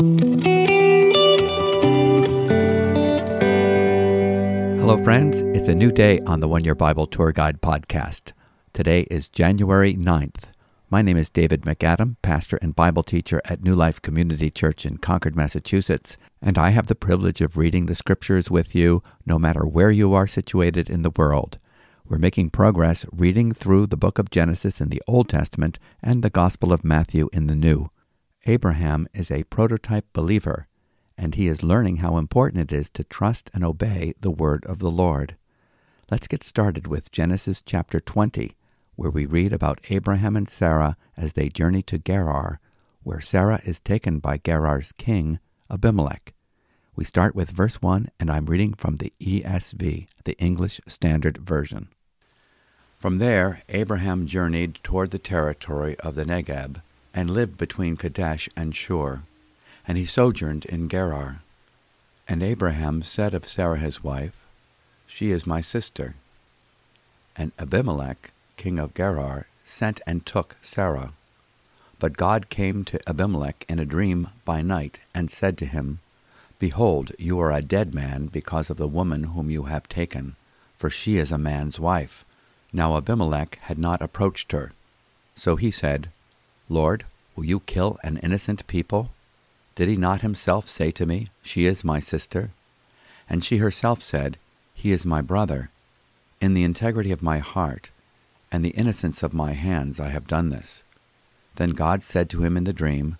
Hello, 0.00 0.06
friends. 5.04 5.42
It's 5.54 5.68
a 5.68 5.74
new 5.74 5.92
day 5.92 6.20
on 6.20 6.40
the 6.40 6.48
One 6.48 6.64
Year 6.64 6.74
Bible 6.74 7.06
Tour 7.06 7.32
Guide 7.32 7.60
podcast. 7.60 8.32
Today 8.72 9.02
is 9.10 9.28
January 9.28 9.92
9th. 9.92 10.44
My 10.88 11.02
name 11.02 11.18
is 11.18 11.28
David 11.28 11.64
MacAdam, 11.66 12.16
pastor 12.22 12.58
and 12.62 12.74
Bible 12.74 13.02
teacher 13.02 13.42
at 13.44 13.62
New 13.62 13.74
Life 13.74 14.00
Community 14.00 14.50
Church 14.50 14.86
in 14.86 14.96
Concord, 14.96 15.36
Massachusetts, 15.36 16.16
and 16.40 16.56
I 16.56 16.70
have 16.70 16.86
the 16.86 16.94
privilege 16.94 17.42
of 17.42 17.58
reading 17.58 17.84
the 17.84 17.94
scriptures 17.94 18.50
with 18.50 18.74
you 18.74 19.02
no 19.26 19.38
matter 19.38 19.66
where 19.66 19.90
you 19.90 20.14
are 20.14 20.26
situated 20.26 20.88
in 20.88 21.02
the 21.02 21.12
world. 21.14 21.58
We're 22.08 22.16
making 22.16 22.48
progress 22.50 23.04
reading 23.12 23.52
through 23.52 23.88
the 23.88 23.98
book 23.98 24.18
of 24.18 24.30
Genesis 24.30 24.80
in 24.80 24.88
the 24.88 25.02
Old 25.06 25.28
Testament 25.28 25.78
and 26.02 26.22
the 26.22 26.30
Gospel 26.30 26.72
of 26.72 26.84
Matthew 26.84 27.28
in 27.34 27.48
the 27.48 27.54
New. 27.54 27.90
Abraham 28.46 29.06
is 29.12 29.30
a 29.30 29.44
prototype 29.44 30.06
believer, 30.12 30.66
and 31.16 31.34
he 31.34 31.46
is 31.46 31.62
learning 31.62 31.98
how 31.98 32.16
important 32.16 32.72
it 32.72 32.76
is 32.76 32.90
to 32.90 33.04
trust 33.04 33.50
and 33.52 33.64
obey 33.64 34.14
the 34.20 34.30
word 34.30 34.64
of 34.66 34.78
the 34.78 34.90
Lord. 34.90 35.36
Let's 36.10 36.28
get 36.28 36.42
started 36.42 36.86
with 36.86 37.12
Genesis 37.12 37.62
chapter 37.64 38.00
20 38.00 38.56
where 39.00 39.10
we 39.10 39.24
read 39.24 39.50
about 39.50 39.80
Abraham 39.88 40.36
and 40.36 40.46
Sarah 40.46 40.94
as 41.16 41.32
they 41.32 41.48
journey 41.48 41.80
to 41.84 41.98
Gerar, 41.98 42.60
where 43.02 43.22
Sarah 43.22 43.62
is 43.64 43.80
taken 43.80 44.18
by 44.18 44.36
Gerar's 44.36 44.92
king, 44.92 45.38
Abimelech. 45.70 46.34
We 46.94 47.04
start 47.04 47.34
with 47.34 47.50
verse 47.50 47.80
1, 47.80 48.10
and 48.20 48.30
I'm 48.30 48.44
reading 48.44 48.74
from 48.74 48.96
the 48.96 49.10
ESV, 49.18 50.06
the 50.24 50.36
English 50.38 50.82
Standard 50.86 51.38
Version. 51.38 51.88
From 52.98 53.16
there, 53.16 53.62
Abraham 53.70 54.26
journeyed 54.26 54.80
toward 54.82 55.12
the 55.12 55.18
territory 55.18 55.98
of 56.00 56.14
the 56.14 56.26
Negeb, 56.26 56.82
and 57.14 57.30
lived 57.30 57.56
between 57.56 57.96
Kadesh 57.96 58.48
and 58.56 58.74
Shur, 58.74 59.22
and 59.86 59.98
he 59.98 60.06
sojourned 60.06 60.64
in 60.66 60.88
Gerar. 60.88 61.42
And 62.28 62.42
Abraham 62.42 63.02
said 63.02 63.34
of 63.34 63.48
Sarah 63.48 63.78
his 63.78 64.04
wife, 64.04 64.46
She 65.06 65.30
is 65.30 65.46
my 65.46 65.60
sister. 65.60 66.14
And 67.36 67.52
Abimelech 67.58 68.32
king 68.60 68.78
of 68.78 68.92
Gerar, 68.92 69.46
sent 69.64 70.02
and 70.06 70.26
took 70.26 70.54
Sarah. 70.60 71.14
But 71.98 72.18
God 72.18 72.50
came 72.50 72.84
to 72.84 73.00
Abimelech 73.08 73.64
in 73.70 73.78
a 73.78 73.86
dream 73.86 74.28
by 74.44 74.60
night, 74.60 75.00
and 75.14 75.30
said 75.30 75.56
to 75.58 75.64
him, 75.64 76.00
Behold, 76.58 77.10
you 77.18 77.40
are 77.40 77.52
a 77.52 77.62
dead 77.62 77.94
man 77.94 78.26
because 78.26 78.68
of 78.68 78.76
the 78.76 78.86
woman 78.86 79.24
whom 79.32 79.48
you 79.48 79.62
have 79.62 79.88
taken, 79.88 80.36
for 80.76 80.90
she 80.90 81.16
is 81.16 81.32
a 81.32 81.38
man's 81.38 81.80
wife. 81.80 82.26
Now 82.70 82.98
Abimelech 82.98 83.58
had 83.62 83.78
not 83.78 84.02
approached 84.02 84.52
her. 84.52 84.72
So 85.34 85.56
he 85.56 85.70
said, 85.70 86.10
Lord, 86.70 87.04
will 87.34 87.44
you 87.44 87.60
kill 87.60 87.98
an 88.04 88.16
innocent 88.18 88.64
people? 88.68 89.10
Did 89.74 89.88
he 89.88 89.96
not 89.96 90.22
himself 90.22 90.68
say 90.68 90.92
to 90.92 91.04
me, 91.04 91.26
She 91.42 91.66
is 91.66 91.84
my 91.84 91.98
sister? 91.98 92.50
And 93.28 93.44
she 93.44 93.56
herself 93.56 94.00
said, 94.00 94.38
He 94.72 94.92
is 94.92 95.04
my 95.04 95.20
brother. 95.20 95.70
In 96.40 96.54
the 96.54 96.62
integrity 96.62 97.10
of 97.10 97.22
my 97.22 97.38
heart, 97.38 97.90
and 98.52 98.64
the 98.64 98.70
innocence 98.70 99.24
of 99.24 99.34
my 99.34 99.52
hands 99.52 99.98
I 99.98 100.10
have 100.10 100.28
done 100.28 100.50
this. 100.50 100.84
Then 101.56 101.70
God 101.70 102.04
said 102.04 102.30
to 102.30 102.42
him 102.44 102.56
in 102.56 102.64
the 102.64 102.72
dream, 102.72 103.18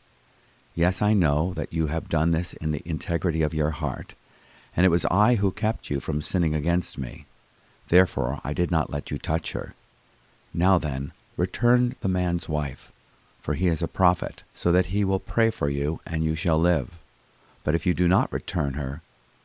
Yes, 0.77 1.03
I 1.03 1.13
know 1.13 1.53
that 1.55 1.73
you 1.73 1.89
have 1.89 2.09
done 2.09 2.31
this 2.31 2.53
in 2.55 2.71
the 2.71 2.83
integrity 2.85 3.43
of 3.43 3.53
your 3.53 3.71
heart, 3.71 4.15
and 4.77 4.87
it 4.87 4.91
was 4.91 5.05
I 5.07 5.35
who 5.35 5.51
kept 5.51 5.91
you 5.91 5.99
from 5.99 6.23
sinning 6.23 6.55
against 6.55 6.99
me. 6.99 7.27
Therefore 7.89 8.41
I 8.45 8.53
did 8.53 8.71
not 8.71 8.91
let 8.91 9.11
you 9.11 9.19
touch 9.19 9.53
her. 9.53 9.75
Now 10.55 10.79
then, 10.79 11.11
return 11.37 11.97
the 12.01 12.09
man's 12.09 12.49
wife, 12.49 12.93
for 13.41 13.55
he 13.55 13.69
is 13.69 13.83
a 13.83 13.89
prophet, 13.89 14.43
so 14.55 14.71
that 14.71 14.87
he 14.87 15.05
will 15.05 15.19
pray 15.19 15.51
for 15.51 15.69
you, 15.69 16.01
and 16.07 16.25
you 16.25 16.35
shall 16.35 16.59
live. 16.59 16.99
But 17.65 17.75
if 17.75 17.87
you 17.87 17.95
do 17.95 18.09
not 18.09 18.33
return 18.33 18.75
her, 18.75 19.03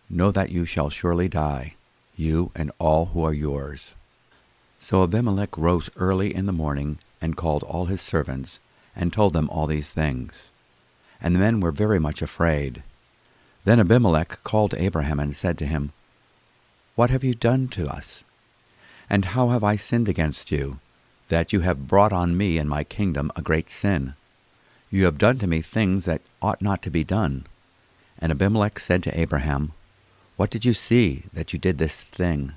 know 0.10 0.32
that 0.32 0.52
you 0.52 0.66
shall 0.66 0.90
surely 0.90 1.28
die, 1.28 1.76
you 2.16 2.52
and 2.56 2.72
all 2.80 3.08
who 3.08 3.24
are 3.24 3.34
yours. 3.34 3.94
So 4.80 5.04
Abimelech 5.04 5.58
rose 5.58 5.90
early 5.96 6.34
in 6.34 6.46
the 6.46 6.54
morning 6.54 7.00
and 7.22 7.36
called 7.36 7.64
all 7.64 7.86
his 7.86 8.02
servants 8.02 8.60
and 8.96 9.12
told 9.12 9.34
them 9.34 9.50
all 9.50 9.68
these 9.68 9.94
things. 9.94 10.50
And 11.22 11.36
the 11.36 11.40
men 11.40 11.60
were 11.60 11.72
very 11.72 12.00
much 12.00 12.22
afraid. 12.22 12.84
Then 13.64 13.80
Abimelech 13.80 14.44
called 14.44 14.76
Abraham 14.76 15.20
and 15.20 15.36
said 15.36 15.58
to 15.58 15.66
him, 15.66 15.92
What 16.96 17.10
have 17.10 17.24
you 17.24 17.34
done 17.34 17.68
to 17.70 17.88
us? 17.88 18.24
And 19.10 19.26
how 19.26 19.50
have 19.50 19.64
I 19.64 19.76
sinned 19.76 20.08
against 20.08 20.52
you, 20.52 20.80
that 21.30 21.54
you 21.54 21.62
have 21.62 21.88
brought 21.88 22.14
on 22.14 22.38
me 22.38 22.58
and 22.58 22.70
my 22.70 22.84
kingdom 22.84 23.32
a 23.36 23.42
great 23.42 23.72
sin? 23.72 24.14
You 24.92 25.06
have 25.06 25.18
done 25.18 25.40
to 25.40 25.48
me 25.48 25.62
things 25.62 26.06
that 26.06 26.22
ought 26.42 26.62
not 26.62 26.82
to 26.84 26.90
be 26.90 27.04
done. 27.04 27.46
And 28.20 28.32
Abimelech 28.32 28.80
said 28.80 29.04
to 29.04 29.20
Abraham, 29.20 29.74
What 30.38 30.50
did 30.50 30.64
you 30.64 30.74
see 30.74 31.24
that 31.34 31.54
you 31.54 31.60
did 31.60 31.78
this 31.78 32.02
thing? 32.02 32.54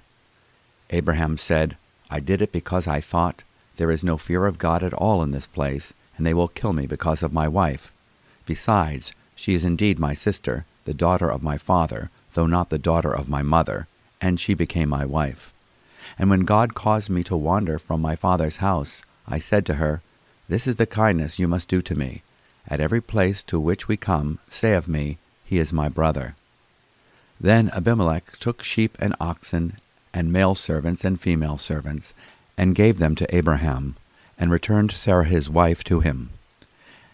Abraham 0.91 1.37
said, 1.37 1.77
I 2.11 2.21
did 2.21 2.41
it 2.41 2.53
because 2.53 2.87
I 2.87 3.01
thought, 3.01 3.45
There 3.77 3.91
is 3.91 4.05
no 4.05 4.17
fear 4.17 4.47
of 4.47 4.59
God 4.59 4.83
at 4.83 4.95
all 4.95 5.23
in 5.23 5.31
this 5.31 5.47
place, 5.47 5.93
and 6.17 6.27
they 6.27 6.35
will 6.35 6.49
kill 6.49 6.73
me 6.73 6.87
because 6.87 7.23
of 7.23 7.33
my 7.33 7.49
wife. 7.49 7.93
Besides, 8.47 9.13
she 9.35 9.55
is 9.55 9.65
indeed 9.65 9.99
my 9.99 10.15
sister, 10.15 10.65
the 10.85 10.95
daughter 10.95 11.31
of 11.31 11.43
my 11.43 11.59
father, 11.59 12.11
though 12.35 12.47
not 12.47 12.71
the 12.71 12.79
daughter 12.79 13.13
of 13.13 13.29
my 13.29 13.43
mother, 13.43 13.87
and 14.21 14.41
she 14.41 14.55
became 14.55 14.89
my 14.89 15.05
wife. 15.05 15.53
And 16.19 16.31
when 16.31 16.41
God 16.41 16.75
caused 16.75 17.09
me 17.09 17.23
to 17.25 17.37
wander 17.37 17.79
from 17.79 18.01
my 18.01 18.17
father's 18.17 18.57
house, 18.57 19.03
I 19.27 19.39
said 19.39 19.65
to 19.67 19.75
her, 19.75 20.03
This 20.49 20.67
is 20.67 20.77
the 20.77 20.87
kindness 20.87 21.39
you 21.39 21.47
must 21.47 21.69
do 21.69 21.81
to 21.83 21.95
me. 21.95 22.23
At 22.67 22.81
every 22.81 23.01
place 23.01 23.43
to 23.45 23.61
which 23.61 23.89
we 23.89 23.97
come, 23.97 24.41
say 24.51 24.75
of 24.75 24.89
me, 24.89 25.19
He 25.45 25.59
is 25.59 25.73
my 25.73 25.89
brother. 25.89 26.35
Then 27.41 27.71
Abimelech 27.71 28.39
took 28.39 28.65
sheep 28.65 28.97
and 29.01 29.15
oxen 29.21 29.75
and 30.13 30.33
male 30.33 30.55
servants 30.55 31.05
and 31.05 31.21
female 31.21 31.59
servants, 31.59 32.15
and 32.57 32.75
gave 32.75 32.99
them 32.99 33.15
to 33.15 33.35
Abraham, 33.35 33.95
and 34.39 34.51
returned 34.51 34.91
Sarah 34.91 35.25
his 35.25 35.49
wife 35.49 35.85
to 35.85 36.01
him. 36.01 36.31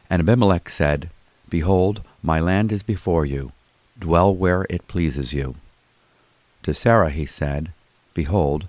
And 0.09 0.21
Abimelech 0.21 0.71
said, 0.71 1.11
Behold, 1.49 2.03
my 2.23 2.41
land 2.41 2.73
is 2.73 2.83
before 2.83 3.27
you, 3.27 3.53
dwell 3.99 4.35
where 4.35 4.67
it 4.71 4.89
pleases 4.89 5.33
you. 5.33 5.57
To 6.63 6.73
Sarah 6.73 7.11
he 7.11 7.27
said, 7.27 7.73
Behold, 8.15 8.69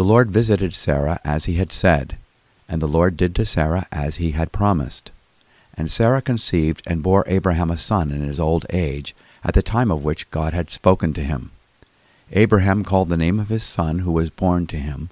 The 0.00 0.06
Lord 0.06 0.30
visited 0.30 0.72
Sarah 0.72 1.20
as 1.26 1.44
he 1.44 1.56
had 1.56 1.74
said, 1.74 2.16
and 2.66 2.80
the 2.80 2.88
Lord 2.88 3.18
did 3.18 3.34
to 3.34 3.44
Sarah 3.44 3.86
as 3.92 4.16
he 4.16 4.30
had 4.30 4.50
promised. 4.50 5.10
And 5.74 5.92
Sarah 5.92 6.22
conceived 6.22 6.82
and 6.86 7.02
bore 7.02 7.22
Abraham 7.26 7.70
a 7.70 7.76
son 7.76 8.10
in 8.10 8.22
his 8.22 8.40
old 8.40 8.64
age, 8.70 9.14
at 9.44 9.52
the 9.52 9.60
time 9.60 9.90
of 9.90 10.02
which 10.02 10.30
God 10.30 10.54
had 10.54 10.70
spoken 10.70 11.12
to 11.12 11.22
him. 11.22 11.50
Abraham 12.32 12.82
called 12.82 13.10
the 13.10 13.18
name 13.18 13.38
of 13.38 13.50
his 13.50 13.62
son 13.62 13.98
who 13.98 14.12
was 14.12 14.30
born 14.30 14.66
to 14.68 14.78
him, 14.78 15.10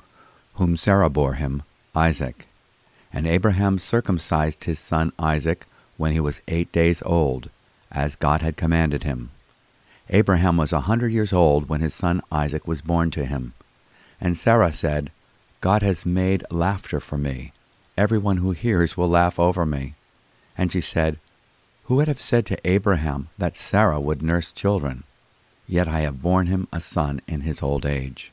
whom 0.55 0.75
Sarah 0.75 1.11
bore 1.11 1.35
him, 1.35 1.65
Isaac. 1.95 2.47
And 3.13 3.27
Abraham 3.27 3.79
circumcised 3.79 4.65
his 4.65 4.79
son 4.79 5.13
Isaac 5.19 5.67
when 5.99 6.13
he 6.13 6.21
was 6.21 6.41
eight 6.49 6.73
days 6.73 7.03
old, 7.05 7.51
as 7.93 8.17
God 8.17 8.41
had 8.41 8.57
commanded 8.57 9.03
him. 9.03 9.33
Abraham 10.09 10.57
was 10.57 10.73
a 10.73 10.89
hundred 10.89 11.13
years 11.13 11.35
old 11.35 11.69
when 11.69 11.83
his 11.83 11.93
son 11.93 12.23
Isaac 12.33 12.67
was 12.67 12.81
born 12.81 13.11
to 13.11 13.27
him. 13.27 13.53
And 14.21 14.37
Sarah 14.37 14.73
said, 14.73 15.11
God 15.61 15.83
has 15.83 16.07
made 16.07 16.45
laughter 16.51 17.01
for 17.01 17.19
me. 17.19 17.53
Everyone 17.97 18.39
who 18.39 18.53
hears 18.53 18.97
will 18.97 19.09
laugh 19.09 19.39
over 19.39 19.67
me. 19.67 19.95
And 20.57 20.71
she 20.71 20.81
said, 20.81 21.19
Who 21.85 21.97
would 21.97 22.09
have 22.09 22.21
said 22.21 22.47
to 22.47 22.69
Abraham 22.69 23.29
that 23.39 23.57
Sarah 23.57 24.01
would 24.01 24.23
nurse 24.23 24.53
children? 24.53 25.05
yet 25.69 25.87
I 25.87 26.01
have 26.01 26.23
borne 26.23 26.47
him 26.47 26.67
a 26.73 26.81
son 26.81 27.21
in 27.29 27.43
his 27.43 27.63
old 27.63 27.85
age. 27.85 28.33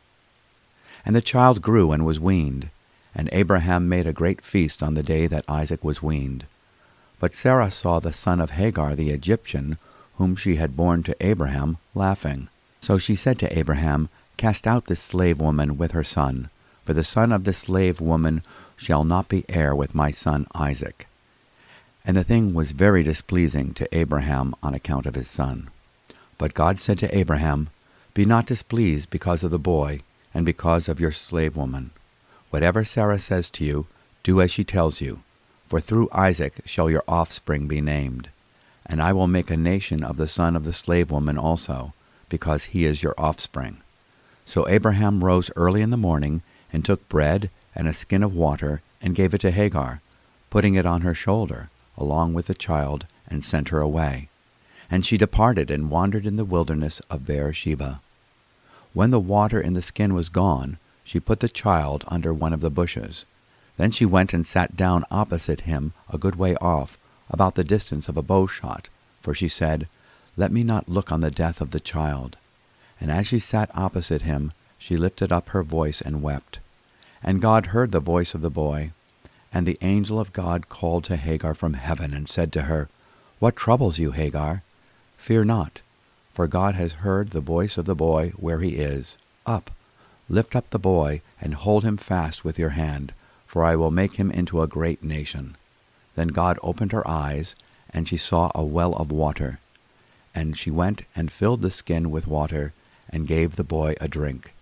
And 1.06 1.16
the 1.16 1.22
child 1.22 1.62
grew 1.62 1.92
and 1.92 2.06
was 2.06 2.20
weaned, 2.20 2.70
and 3.14 3.30
Abraham 3.31 3.88
made 3.88 4.08
a 4.08 4.14
great 4.14 4.42
feast 4.42 4.81
on 4.81 4.96
the 4.96 5.04
day 5.04 5.28
that 5.28 5.46
Isaac 5.48 5.84
was 5.84 6.02
weaned. 6.02 6.46
But 7.20 7.36
Sarah 7.36 7.70
saw 7.70 8.00
the 8.00 8.14
son 8.14 8.40
of 8.40 8.52
Hagar 8.52 8.96
the 8.96 9.12
Egyptian, 9.12 9.78
whom 10.16 10.36
she 10.36 10.56
had 10.56 10.78
borne 10.78 11.04
to 11.04 11.16
Abraham, 11.20 11.78
laughing. 11.94 12.48
So 12.81 12.98
she 12.98 13.16
said 13.16 13.38
to 13.40 13.58
Abraham, 13.58 14.10
Cast 14.38 14.68
out 14.68 14.86
this 14.86 15.02
slave 15.02 15.40
woman 15.40 15.78
with 15.78 15.92
her 15.92 16.04
son, 16.04 16.50
for 16.84 16.94
the 16.94 17.04
son 17.04 17.32
of 17.32 17.46
the 17.46 17.54
slave 17.54 18.02
woman 18.02 18.44
shall 18.76 19.04
not 19.04 19.30
be 19.30 19.46
heir 19.48 19.74
with 19.74 19.96
my 19.96 20.12
son 20.12 20.46
Isaac. 20.54 21.08
And 22.04 22.18
the 22.18 22.24
thing 22.24 22.54
was 22.54 22.72
very 22.74 23.02
displeasing 23.02 23.74
to 23.76 23.98
Abraham 23.98 24.54
on 24.62 24.74
account 24.74 25.06
of 25.06 25.16
his 25.16 25.30
son. 25.30 25.70
But 26.38 26.54
God 26.54 26.80
said 26.80 27.00
to 27.00 27.18
Abraham, 27.18 27.70
Be 28.14 28.26
not 28.26 28.46
displeased 28.46 29.10
because 29.10 29.44
of 29.44 29.52
the 29.52 29.60
boy, 29.60 30.02
and 30.34 30.46
because 30.46 30.90
of 30.90 31.00
your 31.00 31.14
slave 31.14 31.56
woman. 31.56 31.92
Whatever 32.50 32.84
Sarah 32.84 33.20
says 33.20 33.50
to 33.52 33.64
you, 33.64 33.88
do 34.22 34.42
as 34.42 34.52
she 34.52 34.64
tells 34.64 35.02
you, 35.02 35.24
for 35.68 35.80
through 35.80 36.10
Isaac 36.12 36.62
shall 36.66 36.90
your 36.90 37.04
offspring 37.08 37.68
be 37.68 37.81
named. 37.81 38.30
And 38.86 39.02
I 39.02 39.14
will 39.14 39.28
make 39.28 39.50
a 39.50 39.58
nation 39.58 40.04
of 40.04 40.18
the 40.18 40.28
son 40.28 40.56
of 40.56 40.66
the 40.66 40.74
slave 40.74 41.10
woman 41.10 41.38
also, 41.38 41.94
because 42.30 42.66
he 42.66 42.86
is 42.86 43.02
your 43.02 43.16
offspring. 43.18 43.78
So 44.45 44.68
Abraham 44.68 45.24
rose 45.24 45.51
early 45.56 45.81
in 45.81 45.89
the 45.89 45.97
morning, 45.97 46.42
and 46.71 46.83
took 46.83 47.07
bread 47.09 47.50
and 47.75 47.88
a 47.88 47.94
skin 47.94 48.24
of 48.24 48.36
water, 48.36 48.81
and 49.01 49.15
gave 49.15 49.33
it 49.33 49.42
to 49.42 49.51
Hagar, 49.51 50.01
putting 50.50 50.75
it 50.75 50.86
on 50.86 51.01
her 51.01 51.13
shoulder, 51.13 51.69
along 51.97 52.33
with 52.33 52.47
the 52.47 52.53
child, 52.53 53.06
and 53.27 53.44
sent 53.44 53.69
her 53.69 53.80
away. 53.80 54.30
And 54.89 55.06
she 55.06 55.18
departed 55.18 55.71
and 55.71 55.89
wandered 55.89 56.25
in 56.25 56.36
the 56.36 56.45
wilderness 56.45 57.01
of 57.09 57.25
Beersheba. 57.25 58.00
When 58.94 59.12
the 59.12 59.19
water 59.19 59.59
in 59.59 59.74
the 59.74 59.81
skin 59.81 60.13
was 60.13 60.30
gone, 60.30 60.77
she 61.03 61.19
put 61.19 61.39
the 61.39 61.50
child 61.50 62.03
under 62.07 62.33
one 62.33 62.53
of 62.53 62.62
the 62.62 62.69
bushes. 62.69 63.25
Then 63.77 63.92
she 63.92 64.06
went 64.06 64.33
and 64.33 64.47
sat 64.47 64.77
down 64.77 65.03
opposite 65.12 65.62
him 65.62 65.94
a 66.12 66.18
good 66.18 66.36
way 66.36 66.56
off, 66.57 66.97
about 67.30 67.56
the 67.56 67.63
distance 67.63 68.07
of 68.07 68.15
a 68.15 68.21
bow 68.21 68.47
shot, 68.47 68.89
for 69.21 69.33
she 69.33 69.50
said, 69.50 69.88
Let 70.38 70.51
me 70.51 70.63
not 70.63 70.88
look 70.88 71.12
on 71.12 71.21
the 71.21 71.31
death 71.31 71.59
of 71.59 71.71
the 71.71 71.80
child. 71.80 72.38
And 73.00 73.12
as 73.12 73.27
she 73.27 73.39
sat 73.39 73.69
opposite 73.75 74.21
him, 74.24 74.53
she 74.77 74.97
lifted 74.97 75.31
up 75.31 75.50
her 75.50 75.63
voice 75.63 76.01
and 76.01 76.21
wept. 76.21 76.59
And 77.24 77.42
God 77.42 77.68
heard 77.68 77.92
the 77.92 78.00
voice 78.00 78.33
of 78.33 78.42
the 78.42 78.50
boy. 78.50 78.92
And 79.51 79.65
the 79.65 79.77
angel 79.81 80.19
of 80.19 80.33
God 80.33 80.69
called 80.69 81.06
to 81.06 81.15
Hagar 81.15 81.53
from 81.53 81.74
heaven 81.74 82.13
and 82.13 82.27
said 82.27 82.51
to 82.53 82.63
her, 82.63 82.89
What 83.39 83.56
troubles 83.56 84.00
you, 84.00 84.12
Hagar? 84.12 84.63
Fear 85.18 85.45
not, 85.45 85.81
for 86.31 86.47
God 86.47 86.75
has 86.75 86.94
heard 86.94 87.30
the 87.30 87.39
voice 87.42 87.77
of 87.77 87.86
the 87.86 87.95
boy 87.95 88.33
where 88.36 88.59
he 88.59 88.75
is. 88.75 89.18
Up, 89.45 89.71
lift 90.30 90.56
up 90.56 90.69
the 90.69 90.80
boy, 90.80 91.21
and 91.42 91.53
hold 91.53 91.83
him 91.83 91.97
fast 91.97 92.44
with 92.44 92.59
your 92.59 92.71
hand, 92.71 93.13
for 93.45 93.63
I 93.63 93.75
will 93.75 93.92
make 93.92 94.18
him 94.18 94.30
into 94.30 94.62
a 94.62 94.68
great 94.68 95.03
nation. 95.03 95.56
Then 96.15 96.30
God 96.30 96.59
opened 96.62 96.92
her 96.92 97.07
eyes, 97.07 97.56
and 97.94 98.07
she 98.07 98.18
saw 98.18 98.51
a 98.53 98.63
well 98.63 98.94
of 98.94 99.12
water. 99.12 99.59
And 100.33 100.57
she 100.57 100.69
went 100.69 101.03
and 101.15 101.31
filled 101.31 101.62
the 101.62 101.71
skin 101.71 102.12
with 102.12 102.27
water, 102.27 102.74
and 103.16 103.28
gave 103.28 103.56
the 103.56 103.64
boy 103.64 103.96
a 104.02 104.10
drink. 104.10 104.54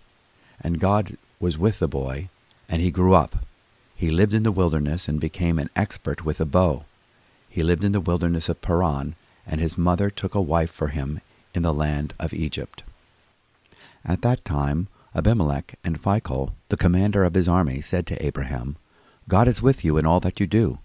And 0.60 0.78
God 0.78 1.16
was 1.40 1.58
with 1.58 1.80
the 1.80 1.88
boy, 1.88 2.28
and 2.68 2.80
he 2.80 2.92
grew 2.92 3.12
up. 3.12 3.44
He 3.96 4.10
lived 4.10 4.32
in 4.32 4.44
the 4.44 4.52
wilderness 4.52 5.08
and 5.08 5.20
became 5.20 5.58
an 5.58 5.70
expert 5.74 6.24
with 6.24 6.40
a 6.40 6.44
bow. 6.44 6.84
He 7.48 7.64
lived 7.64 7.82
in 7.82 7.90
the 7.90 8.00
wilderness 8.00 8.48
of 8.48 8.62
Paran, 8.62 9.16
and 9.44 9.60
his 9.60 9.76
mother 9.76 10.08
took 10.08 10.36
a 10.36 10.40
wife 10.40 10.70
for 10.70 10.88
him 10.88 11.20
in 11.52 11.64
the 11.64 11.74
land 11.74 12.14
of 12.20 12.32
Egypt. 12.32 12.84
At 14.04 14.22
that 14.22 14.44
time 14.44 14.86
Abimelech 15.16 15.74
and 15.82 16.00
Phicol, 16.00 16.52
the 16.68 16.76
commander 16.76 17.24
of 17.24 17.34
his 17.34 17.48
army, 17.48 17.80
said 17.80 18.06
to 18.06 18.24
Abraham, 18.24 18.76
God 19.28 19.48
is 19.48 19.62
with 19.62 19.84
you 19.84 19.98
in 19.98 20.06
all 20.06 20.20
that 20.20 20.38
you 20.38 20.46
do. 20.46 20.78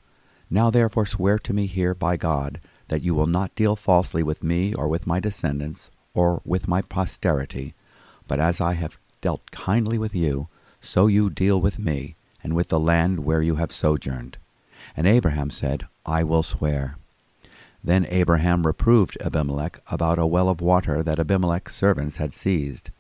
Now 0.50 0.72
therefore 0.72 1.06
swear 1.06 1.38
to 1.38 1.54
me 1.54 1.68
here 1.68 1.94
by 1.94 2.18
God 2.18 2.60
that 2.88 3.04
you 3.04 3.14
will 3.14 3.28
not 3.28 3.54
deal 3.54 3.76
falsely 3.76 4.24
with 4.24 4.44
me 4.44 4.74
or 4.74 4.88
with 4.88 5.06
my 5.06 5.20
descendants 5.20 5.92
or 6.20 6.42
with 6.44 6.68
my 6.68 6.82
posterity, 6.82 7.74
but 8.28 8.42
as 8.42 8.60
I 8.60 8.74
have 8.74 9.00
dealt 9.22 9.52
kindly 9.52 9.98
with 9.98 10.14
you, 10.14 10.50
so 10.82 11.08
you 11.08 11.30
deal 11.30 11.62
with 11.62 11.80
me 11.80 12.18
and 12.44 12.54
with 12.54 12.68
the 12.68 12.80
land 12.80 13.22
where 13.22 13.42
you 13.42 13.56
have 13.56 13.72
sojourned. 13.72 14.38
And 14.98 15.08
Abraham 15.08 15.50
said, 15.50 15.88
I 16.06 16.26
will 16.26 16.44
swear. 16.44 16.98
Then 17.82 18.06
Abraham 18.10 18.68
reproved 18.68 19.18
Abimelech 19.22 19.80
about 19.90 20.20
a 20.20 20.26
well 20.26 20.50
of 20.50 20.60
water 20.60 21.02
that 21.04 21.20
Abimelech's 21.20 21.74
servants 21.74 22.18
had 22.18 22.34
seized. 22.34 22.92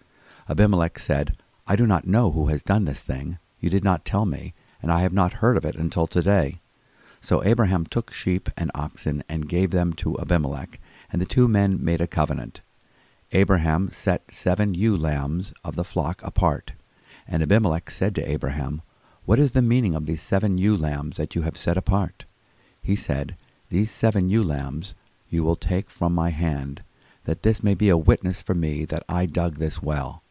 Abimelech 0.49 0.97
said, 0.97 1.35
I 1.67 1.75
do 1.75 1.85
not 1.85 2.07
know 2.07 2.31
who 2.31 2.47
has 2.47 2.63
done 2.63 2.85
this 2.85 3.01
thing. 3.01 3.37
You 3.59 3.69
did 3.69 3.83
not 3.83 4.05
tell 4.05 4.25
me, 4.25 4.53
and 4.81 4.93
I 4.93 5.01
have 5.01 5.13
not 5.13 5.43
heard 5.43 5.57
of 5.57 5.65
it 5.65 5.75
until 5.75 6.07
today. 6.07 6.59
So 7.19 7.43
Abraham 7.43 7.85
took 7.85 8.13
sheep 8.13 8.49
and 8.55 8.71
oxen 8.73 9.25
and 9.27 9.49
gave 9.49 9.71
them 9.71 9.91
to 9.95 10.17
Abimelech, 10.19 10.79
and 11.11 11.21
the 11.21 11.25
two 11.25 11.49
men 11.49 11.83
made 11.83 11.99
a 11.99 12.07
covenant. 12.07 12.61
Abraham 13.31 13.91
set 13.91 14.33
seven 14.33 14.73
ewe 14.73 14.97
lambs 14.97 15.53
of 15.63 15.75
the 15.75 15.83
flock 15.83 16.21
apart. 16.23 16.73
And 17.27 17.43
Abimelech 17.43 17.91
said 17.91 18.15
to 18.15 18.29
Abraham, 18.29 18.81
What 19.25 19.39
is 19.39 19.51
the 19.51 19.61
meaning 19.61 19.93
of 19.93 20.07
these 20.07 20.21
seven 20.21 20.57
ewe 20.57 20.75
lambs 20.75 21.17
that 21.17 21.35
you 21.35 21.43
have 21.43 21.55
set 21.55 21.77
apart? 21.77 22.25
He 22.81 22.95
said, 22.95 23.35
These 23.69 23.91
seven 23.91 24.29
ewe 24.29 24.41
lambs 24.43 24.95
you 25.29 25.43
will 25.43 25.55
take 25.55 25.91
from 25.91 26.13
my 26.15 26.31
hand, 26.31 26.81
that 27.25 27.43
this 27.43 27.63
may 27.63 27.75
be 27.75 27.89
a 27.89 27.97
witness 27.97 28.41
for 28.41 28.55
me 28.55 28.85
that 28.85 29.03
I 29.07 29.27
dug 29.27 29.57
this 29.57 29.81
well. 29.81 30.23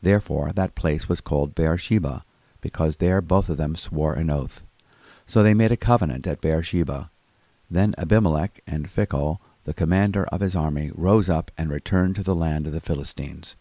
Therefore 0.00 0.52
that 0.52 0.74
place 0.74 1.08
was 1.08 1.20
called 1.20 1.54
Beersheba, 1.54 2.24
because 2.62 2.96
there 2.96 3.20
both 3.20 3.50
of 3.50 3.58
them 3.58 3.76
swore 3.76 4.14
an 4.14 4.30
oath. 4.30 4.62
So 5.26 5.42
they 5.42 5.54
made 5.54 5.72
a 5.72 5.76
covenant 5.76 6.26
at 6.26 6.40
Beersheba. 6.40 7.10
Then 7.70 7.94
Abimelech 7.98 8.60
and 8.66 8.88
Phicol, 8.88 9.38
the 9.64 9.74
commander 9.74 10.24
of 10.26 10.40
his 10.40 10.56
army, 10.56 10.90
rose 10.94 11.28
up 11.28 11.50
and 11.56 11.70
returned 11.70 12.16
to 12.16 12.22
the 12.22 12.34
land 12.34 12.66
of 12.66 12.72
the 12.72 12.80
Philistines. 12.80 13.56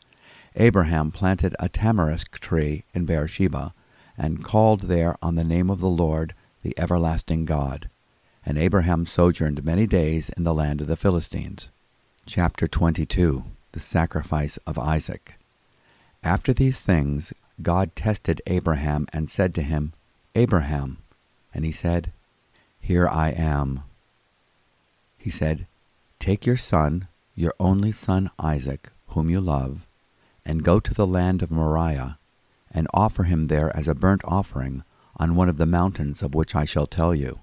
Abraham 0.56 1.12
planted 1.12 1.56
a 1.60 1.70
tamarisk 1.70 2.40
tree 2.40 2.84
in 2.94 3.06
Beersheba, 3.06 3.74
and 4.18 4.44
called 4.44 4.82
there 4.84 5.16
on 5.22 5.36
the 5.36 5.44
name 5.44 5.70
of 5.70 5.80
the 5.80 5.90
Lord, 5.90 6.34
the 6.64 6.78
everlasting 6.78 7.46
God. 7.46 7.90
And 8.46 8.58
Abraham 8.58 9.06
sojourned 9.06 9.64
many 9.64 9.88
days 9.88 10.30
in 10.30 10.44
the 10.44 10.54
land 10.54 10.82
of 10.82 10.88
the 10.88 10.98
Philistines. 10.98 11.70
Chapter 12.26 12.68
22 12.68 13.44
The 13.72 13.80
Sacrifice 13.80 14.58
of 14.68 14.78
Isaac. 14.78 15.36
After 16.24 16.54
these 16.54 16.80
things, 16.80 17.34
God 17.62 17.96
tested 17.96 18.42
Abraham 18.48 19.08
and 19.14 19.30
said 19.30 19.56
to 19.56 19.62
him, 19.62 19.94
Abraham. 20.36 20.98
And 21.54 21.66
he 21.66 21.72
said, 21.72 22.12
Here 22.80 23.08
I 23.08 23.30
am. 23.30 23.84
He 25.18 25.30
said, 25.30 25.68
Take 26.22 26.46
your 26.46 26.56
son, 26.56 27.08
your 27.34 27.56
only 27.60 27.92
son 27.92 28.30
Isaac, 28.38 28.92
whom 29.08 29.32
you 29.32 29.42
love, 29.42 29.88
and 30.46 30.64
go 30.64 30.80
to 30.80 30.94
the 30.94 31.08
land 31.08 31.42
of 31.42 31.50
Moriah, 31.50 32.20
and 32.70 32.88
offer 32.94 33.24
him 33.24 33.46
there 33.46 33.76
as 33.76 33.88
a 33.88 33.96
burnt 33.96 34.22
offering 34.24 34.84
on 35.18 35.34
one 35.34 35.50
of 35.50 35.58
the 35.58 35.66
mountains 35.66 36.22
of 36.22 36.36
which 36.36 36.54
I 36.54 36.64
shall 36.64 36.86
tell 36.86 37.16
you. 37.16 37.40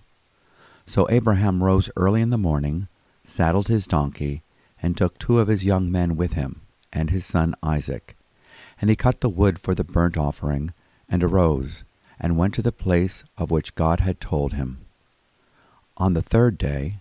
So 0.87 1.09
Abraham 1.11 1.65
rose 1.65 1.91
early 1.97 2.23
in 2.23 2.31
the 2.31 2.39
morning, 2.39 2.87
saddled 3.25 3.67
his 3.67 3.89
donkey, 3.89 4.43
and 4.81 4.97
took 4.97 5.19
two 5.19 5.41
of 5.41 5.49
his 5.49 5.65
young 5.65 5.91
men 5.91 6.17
with 6.17 6.35
him, 6.35 6.61
and 6.93 7.11
his 7.11 7.27
son 7.27 7.57
Isaac. 7.65 8.17
And 8.81 8.91
he 8.91 8.95
cut 8.95 9.23
the 9.23 9.29
wood 9.29 9.59
for 9.59 9.75
the 9.75 9.83
burnt 9.83 10.17
offering, 10.17 10.73
and 11.09 11.25
arose, 11.25 11.83
and 12.21 12.39
went 12.39 12.55
to 12.55 12.63
the 12.63 12.71
place 12.71 13.25
of 13.37 13.51
which 13.51 13.75
God 13.75 13.99
had 13.99 14.21
told 14.21 14.53
him. 14.53 14.87
On 15.97 16.13
the 16.13 16.23
third 16.23 16.57
day, 16.57 17.01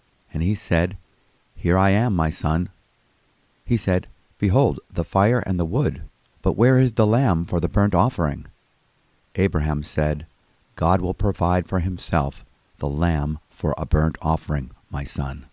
And 0.33 0.43
he 0.43 0.55
said, 0.55 0.97
Here 1.55 1.77
I 1.77 1.89
am, 1.91 2.15
my 2.15 2.29
son. 2.29 2.69
He 3.65 3.77
said, 3.77 4.07
Behold, 4.37 4.79
the 4.91 5.03
fire 5.03 5.39
and 5.39 5.59
the 5.59 5.65
wood, 5.65 6.03
but 6.41 6.53
where 6.53 6.79
is 6.79 6.93
the 6.93 7.07
lamb 7.07 7.45
for 7.45 7.59
the 7.59 7.69
burnt 7.69 7.93
offering? 7.93 8.47
Abraham 9.35 9.83
said, 9.83 10.25
God 10.75 11.01
will 11.01 11.13
provide 11.13 11.67
for 11.67 11.79
himself 11.79 12.43
the 12.79 12.89
lamb 12.89 13.39
for 13.49 13.75
a 13.77 13.85
burnt 13.85 14.17
offering 14.21 14.71
my 14.89 15.03
son. 15.03 15.45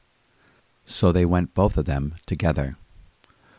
So 0.87 1.13
they 1.13 1.27
went 1.27 1.55
both 1.55 1.77
of 1.77 1.85
them 1.85 2.15
together. 2.25 2.77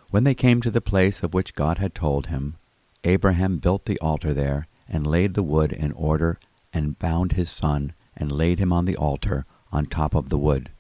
When 0.09 0.23
they 0.23 0.33
came 0.33 0.61
to 0.61 0.71
the 0.71 0.81
place 0.81 1.21
of 1.21 1.35
which 1.35 1.53
God 1.53 1.77
had 1.77 1.93
told 1.93 2.27
him, 2.27 2.55
Abraham 3.03 3.59
built 3.59 3.85
the 3.85 3.99
altar 3.99 4.33
there, 4.33 4.67
and 4.88 5.05
laid 5.05 5.35
the 5.35 5.43
wood 5.43 5.71
in 5.71 5.91
order, 5.91 6.39
and 6.73 6.97
bound 6.97 7.33
his 7.33 7.51
son, 7.51 7.93
and 8.17 8.31
laid 8.31 8.57
him 8.57 8.73
on 8.73 8.85
the 8.85 8.97
altar 8.97 9.45
on 9.71 9.85
top 9.85 10.15
of 10.15 10.29
the 10.29 10.38
wood. 10.38 10.71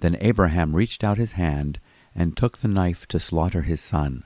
Then 0.00 0.16
Abraham 0.20 0.76
reached 0.76 1.02
out 1.02 1.18
his 1.18 1.32
hand, 1.32 1.78
and 2.14 2.36
took 2.36 2.58
the 2.58 2.68
knife 2.68 3.06
to 3.08 3.20
slaughter 3.20 3.62
his 3.62 3.80
son. 3.80 4.24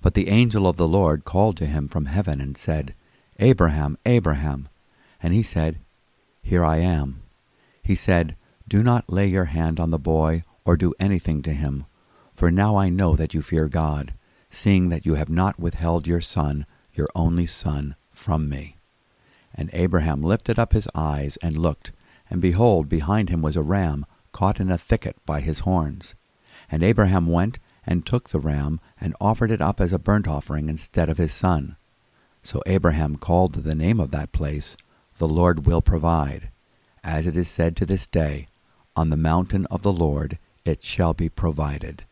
But 0.00 0.14
the 0.14 0.28
angel 0.28 0.66
of 0.66 0.76
the 0.76 0.88
Lord 0.88 1.24
called 1.24 1.56
to 1.58 1.66
him 1.66 1.88
from 1.88 2.06
heaven, 2.06 2.40
and 2.40 2.56
said, 2.56 2.94
Abraham, 3.38 3.96
Abraham. 4.06 4.68
And 5.22 5.34
he 5.34 5.42
said, 5.42 5.78
Here 6.42 6.64
I 6.64 6.78
am. 6.78 7.22
He 7.82 7.94
said, 7.94 8.36
do 8.70 8.84
not 8.84 9.10
lay 9.10 9.26
your 9.26 9.46
hand 9.46 9.80
on 9.80 9.90
the 9.90 9.98
boy 9.98 10.42
or 10.64 10.76
do 10.76 10.94
anything 11.00 11.42
to 11.42 11.52
him, 11.52 11.86
For 12.32 12.52
now 12.52 12.76
I 12.76 12.88
know 12.88 13.16
that 13.16 13.34
you 13.34 13.42
fear 13.42 13.68
God, 13.68 14.14
seeing 14.48 14.90
that 14.90 15.04
you 15.04 15.16
have 15.16 15.28
not 15.28 15.58
withheld 15.58 16.06
your 16.06 16.20
son, 16.20 16.66
your 16.92 17.08
only 17.16 17.46
son, 17.46 17.96
from 18.12 18.48
me. 18.48 18.76
And 19.52 19.70
Abraham 19.72 20.22
lifted 20.22 20.56
up 20.56 20.72
his 20.72 20.88
eyes 20.94 21.36
and 21.42 21.56
looked, 21.56 21.90
and 22.30 22.40
behold, 22.40 22.88
behind 22.88 23.28
him 23.28 23.42
was 23.42 23.56
a 23.56 23.62
ram 23.62 24.06
caught 24.32 24.60
in 24.60 24.70
a 24.70 24.78
thicket 24.78 25.16
by 25.26 25.40
his 25.40 25.60
horns. 25.60 26.14
And 26.70 26.82
Abraham 26.82 27.26
went 27.26 27.58
and 27.86 28.06
took 28.06 28.28
the 28.28 28.40
ram 28.40 28.80
and 29.00 29.14
offered 29.20 29.50
it 29.50 29.60
up 29.60 29.80
as 29.80 29.92
a 29.92 29.98
burnt 29.98 30.28
offering 30.28 30.68
instead 30.68 31.08
of 31.08 31.18
his 31.18 31.32
son. 31.32 31.76
So 32.42 32.62
Abraham 32.66 33.16
called 33.16 33.54
the 33.54 33.74
name 33.74 34.00
of 34.00 34.10
that 34.12 34.32
place, 34.32 34.76
The 35.18 35.28
Lord 35.28 35.66
will 35.66 35.82
provide. 35.82 36.50
As 37.02 37.26
it 37.26 37.36
is 37.36 37.48
said 37.48 37.76
to 37.76 37.86
this 37.86 38.06
day, 38.06 38.46
On 38.96 39.10
the 39.10 39.16
mountain 39.16 39.66
of 39.66 39.82
the 39.82 39.92
Lord 39.92 40.38
it 40.64 40.82
shall 40.82 41.14
be 41.14 41.28
provided. 41.28 42.04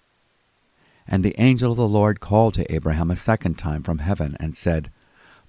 And 1.07 1.25
the 1.25 1.35
angel 1.39 1.73
of 1.73 1.79
the 1.79 1.89
Lord 1.89 2.21
called 2.21 2.55
to 2.55 2.75
Abraham 2.75 3.11
a 3.11 3.17
second 3.17 3.59
time 3.59 3.83
from 3.83 3.99
heaven, 3.99 4.37
and 4.39 4.57
said, 4.57 4.91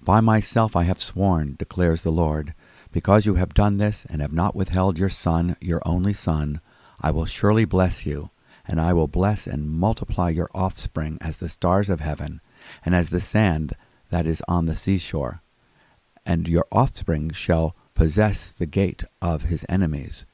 By 0.00 0.20
myself 0.20 0.74
I 0.74 0.84
have 0.84 1.00
sworn, 1.00 1.56
declares 1.58 2.02
the 2.02 2.10
Lord, 2.10 2.54
because 2.92 3.26
you 3.26 3.34
have 3.36 3.54
done 3.54 3.76
this, 3.76 4.06
and 4.08 4.20
have 4.20 4.32
not 4.32 4.56
withheld 4.56 4.98
your 4.98 5.08
son, 5.08 5.56
your 5.60 5.82
only 5.86 6.12
son, 6.12 6.60
I 7.00 7.10
will 7.10 7.26
surely 7.26 7.64
bless 7.64 8.04
you, 8.04 8.30
and 8.66 8.80
I 8.80 8.92
will 8.92 9.06
bless 9.06 9.46
and 9.46 9.70
multiply 9.70 10.30
your 10.30 10.48
offspring 10.54 11.18
as 11.20 11.38
the 11.38 11.48
stars 11.48 11.88
of 11.88 12.00
heaven, 12.00 12.40
and 12.84 12.94
as 12.94 13.10
the 13.10 13.20
sand 13.20 13.74
that 14.10 14.26
is 14.26 14.42
on 14.48 14.66
the 14.66 14.76
seashore. 14.76 15.42
And 16.26 16.48
your 16.48 16.66
offspring 16.70 17.30
shall 17.30 17.74
possess 17.94 18.48
the 18.48 18.66
gate 18.66 19.04
of 19.22 19.44
his 19.44 19.64
enemies. 19.68 20.26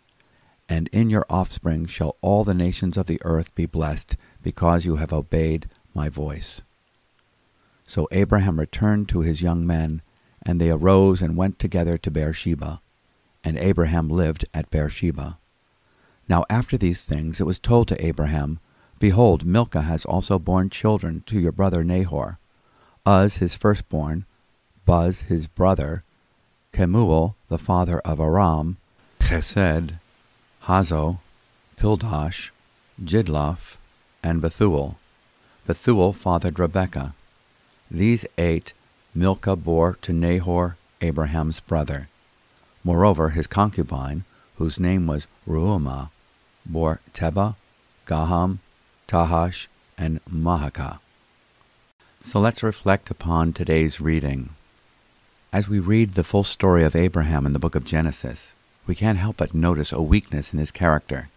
And 0.68 0.88
in 0.92 1.10
your 1.10 1.25
offspring 1.30 1.86
shall 1.86 2.16
all 2.20 2.42
the 2.42 2.54
nations 2.54 2.96
of 2.96 3.06
the 3.06 3.20
earth 3.22 3.54
be 3.54 3.66
blessed, 3.66 4.16
because 4.42 4.84
you 4.84 4.96
have 4.96 5.12
obeyed 5.12 5.68
my 5.94 6.08
voice. 6.08 6.62
So 7.86 8.08
Abraham 8.10 8.58
returned 8.58 9.08
to 9.10 9.20
his 9.20 9.42
young 9.42 9.64
men, 9.64 10.02
and 10.47 10.61
they 10.61 10.71
arose 10.71 11.21
and 11.21 11.37
went 11.37 11.59
together 11.59 11.99
to 11.99 12.11
Beersheba. 12.11 12.81
And 13.45 13.59
Abraham 13.59 14.09
lived 14.09 14.47
at 14.55 14.71
Beersheba. 14.71 15.38
Now 16.29 16.45
after 16.49 16.79
these 16.79 17.05
things 17.05 17.41
it 17.41 17.45
was 17.45 17.59
told 17.59 17.88
to 17.88 18.05
Abraham, 18.05 18.61
Behold, 18.99 19.45
Milcah 19.45 19.83
has 19.83 20.05
also 20.07 20.38
borne 20.38 20.71
children 20.71 21.23
to 21.26 21.38
your 21.38 21.53
brother 21.53 21.85
Nahor. 21.85 22.38
Uz 23.07 23.37
his 23.37 23.55
firstborn, 23.55 24.25
Buz 24.87 25.23
his 25.23 25.49
brother, 25.49 26.03
Kemuel 26.73 27.37
the 27.49 27.59
father 27.59 28.00
of 28.00 28.21
Aram, 28.21 28.79
Chesed, 29.21 29.99
Hazo, 30.65 31.19
Pildash, 31.76 32.50
Jidlaph, 33.03 33.76
and 34.23 34.41
Bethuel. 34.41 34.97
Bethuel 35.67 36.12
fathered 36.12 36.59
Rebekah. 36.59 37.15
These 37.91 38.25
eight 38.38 38.73
Milcah 39.16 39.56
bore 39.56 39.96
to 40.02 40.12
Nahor, 40.12 40.76
Abraham's 41.00 41.61
brother. 41.61 42.08
Moreover, 42.85 43.30
his 43.30 43.46
concubine, 43.46 44.25
whose 44.56 44.78
name 44.78 45.06
was 45.06 45.26
Reumah, 45.49 46.11
bore 46.66 47.00
Tebah, 47.14 47.56
Gaham, 48.06 48.58
Tahash, 49.08 49.68
and 49.96 50.20
Maacah. 50.30 50.99
So 52.23 52.38
let's 52.38 52.62
reflect 52.62 53.11
upon 53.11 53.54
today's 53.54 54.02
reading. 54.02 54.50
As 55.50 55.66
we 55.66 55.78
read 55.78 56.11
the 56.11 56.23
full 56.23 56.44
story 56.44 56.85
of 56.85 56.94
Abraham 56.94 57.46
in 57.46 57.54
the 57.54 57.58
book 57.58 57.75
of 57.75 57.87
Genesis, 57.87 58.52
we 58.87 58.94
can't 58.94 59.18
help 59.18 59.38
but 59.38 59.54
notice 59.54 59.92
a 59.92 60.02
weakness 60.02 60.52
in 60.52 60.58
his 60.58 60.70
character. 60.70 61.30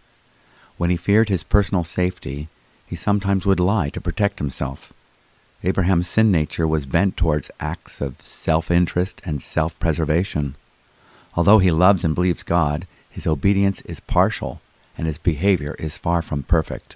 When 0.76 0.90
he 0.90 0.98
feared 0.98 1.30
his 1.30 1.46
personal 1.46 1.86
safety, 1.86 2.50
he 2.86 2.98
sometimes 2.98 3.46
would 3.46 3.62
lie 3.62 3.88
to 3.92 4.02
protect 4.02 4.40
himself. 4.40 4.92
Abraham's 5.64 6.08
sin 6.08 6.32
nature 6.32 6.68
was 6.68 6.86
bent 6.86 7.18
towards 7.18 7.52
acts 7.60 8.00
of 8.00 8.22
self-interest 8.22 9.22
and 9.26 9.44
self-preservation. 9.44 10.56
Although 11.36 11.60
he 11.60 11.72
loves 11.72 12.04
and 12.04 12.16
believes 12.16 12.44
God, 12.44 12.88
his 13.10 13.28
obedience 13.28 13.82
is 13.82 14.00
partial 14.00 14.62
and 14.98 15.06
his 15.08 15.18
behavior 15.18 15.76
is 15.80 15.98
far 15.98 16.22
from 16.22 16.44
perfect. 16.44 16.96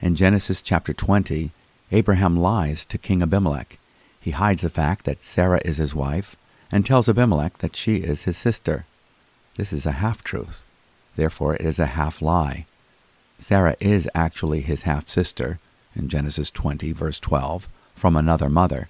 In 0.00 0.14
Genesis 0.14 0.62
chapter 0.62 0.92
20, 0.92 1.50
Abraham 1.90 2.36
lies 2.36 2.84
to 2.86 2.98
King 2.98 3.22
Abimelech. 3.22 3.78
He 4.20 4.32
hides 4.32 4.62
the 4.62 4.68
fact 4.68 5.04
that 5.04 5.22
Sarah 5.22 5.60
is 5.64 5.78
his 5.78 5.94
wife 5.94 6.36
and 6.70 6.84
tells 6.84 7.08
Abimelech 7.08 7.58
that 7.58 7.76
she 7.76 7.96
is 7.96 8.24
his 8.24 8.36
sister. 8.36 8.86
This 9.56 9.72
is 9.72 9.86
a 9.86 9.92
half-truth. 9.92 10.62
Therefore, 11.16 11.54
it 11.54 11.62
is 11.62 11.78
a 11.78 11.86
half-lie. 11.86 12.66
Sarah 13.38 13.76
is 13.80 14.08
actually 14.14 14.60
his 14.60 14.82
half-sister, 14.82 15.58
in 15.98 16.08
Genesis 16.08 16.50
20, 16.50 16.92
verse 16.92 17.18
12, 17.18 17.68
from 17.94 18.16
another 18.16 18.48
mother. 18.48 18.88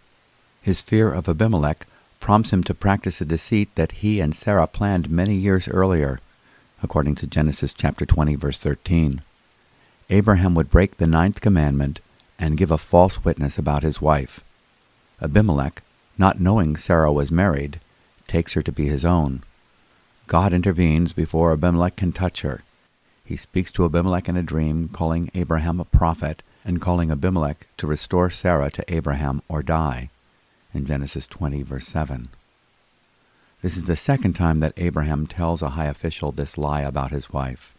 His 0.62 0.82
fear 0.82 1.12
of 1.12 1.28
Abimelech 1.28 1.86
prompts 2.20 2.52
him 2.52 2.62
to 2.64 2.74
practice 2.74 3.20
a 3.20 3.24
deceit 3.24 3.74
that 3.74 3.92
he 3.92 4.20
and 4.20 4.36
Sarah 4.36 4.66
planned 4.66 5.10
many 5.10 5.34
years 5.34 5.68
earlier, 5.68 6.20
according 6.82 7.14
to 7.16 7.26
Genesis 7.26 7.72
chapter 7.72 8.04
20, 8.04 8.34
verse 8.34 8.60
13. 8.60 9.22
Abraham 10.10 10.54
would 10.54 10.70
break 10.70 10.96
the 10.96 11.06
ninth 11.06 11.40
commandment 11.40 12.00
and 12.38 12.56
give 12.56 12.70
a 12.70 12.78
false 12.78 13.24
witness 13.24 13.58
about 13.58 13.82
his 13.82 14.00
wife. 14.00 14.42
Abimelech, 15.20 15.82
not 16.16 16.40
knowing 16.40 16.76
Sarah 16.76 17.12
was 17.12 17.32
married, 17.32 17.80
takes 18.26 18.52
her 18.54 18.62
to 18.62 18.72
be 18.72 18.86
his 18.86 19.04
own. 19.04 19.42
God 20.26 20.52
intervenes 20.52 21.12
before 21.12 21.52
Abimelech 21.52 21.96
can 21.96 22.12
touch 22.12 22.42
her. 22.42 22.62
He 23.24 23.36
speaks 23.36 23.72
to 23.72 23.84
Abimelech 23.84 24.28
in 24.28 24.36
a 24.36 24.42
dream, 24.42 24.88
calling 24.88 25.30
Abraham 25.34 25.80
a 25.80 25.84
prophet, 25.84 26.42
and 26.68 26.82
calling 26.82 27.10
Abimelech 27.10 27.66
to 27.78 27.86
restore 27.86 28.28
Sarah 28.28 28.70
to 28.70 28.84
Abraham 28.94 29.40
or 29.48 29.62
die, 29.62 30.10
in 30.74 30.84
Genesis 30.84 31.26
20, 31.26 31.62
verse 31.62 31.88
7. 31.88 32.28
This 33.62 33.78
is 33.78 33.84
the 33.84 33.96
second 33.96 34.34
time 34.34 34.60
that 34.60 34.74
Abraham 34.76 35.26
tells 35.26 35.62
a 35.62 35.70
high 35.70 35.86
official 35.86 36.30
this 36.30 36.58
lie 36.58 36.82
about 36.82 37.10
his 37.10 37.32
wife. 37.32 37.74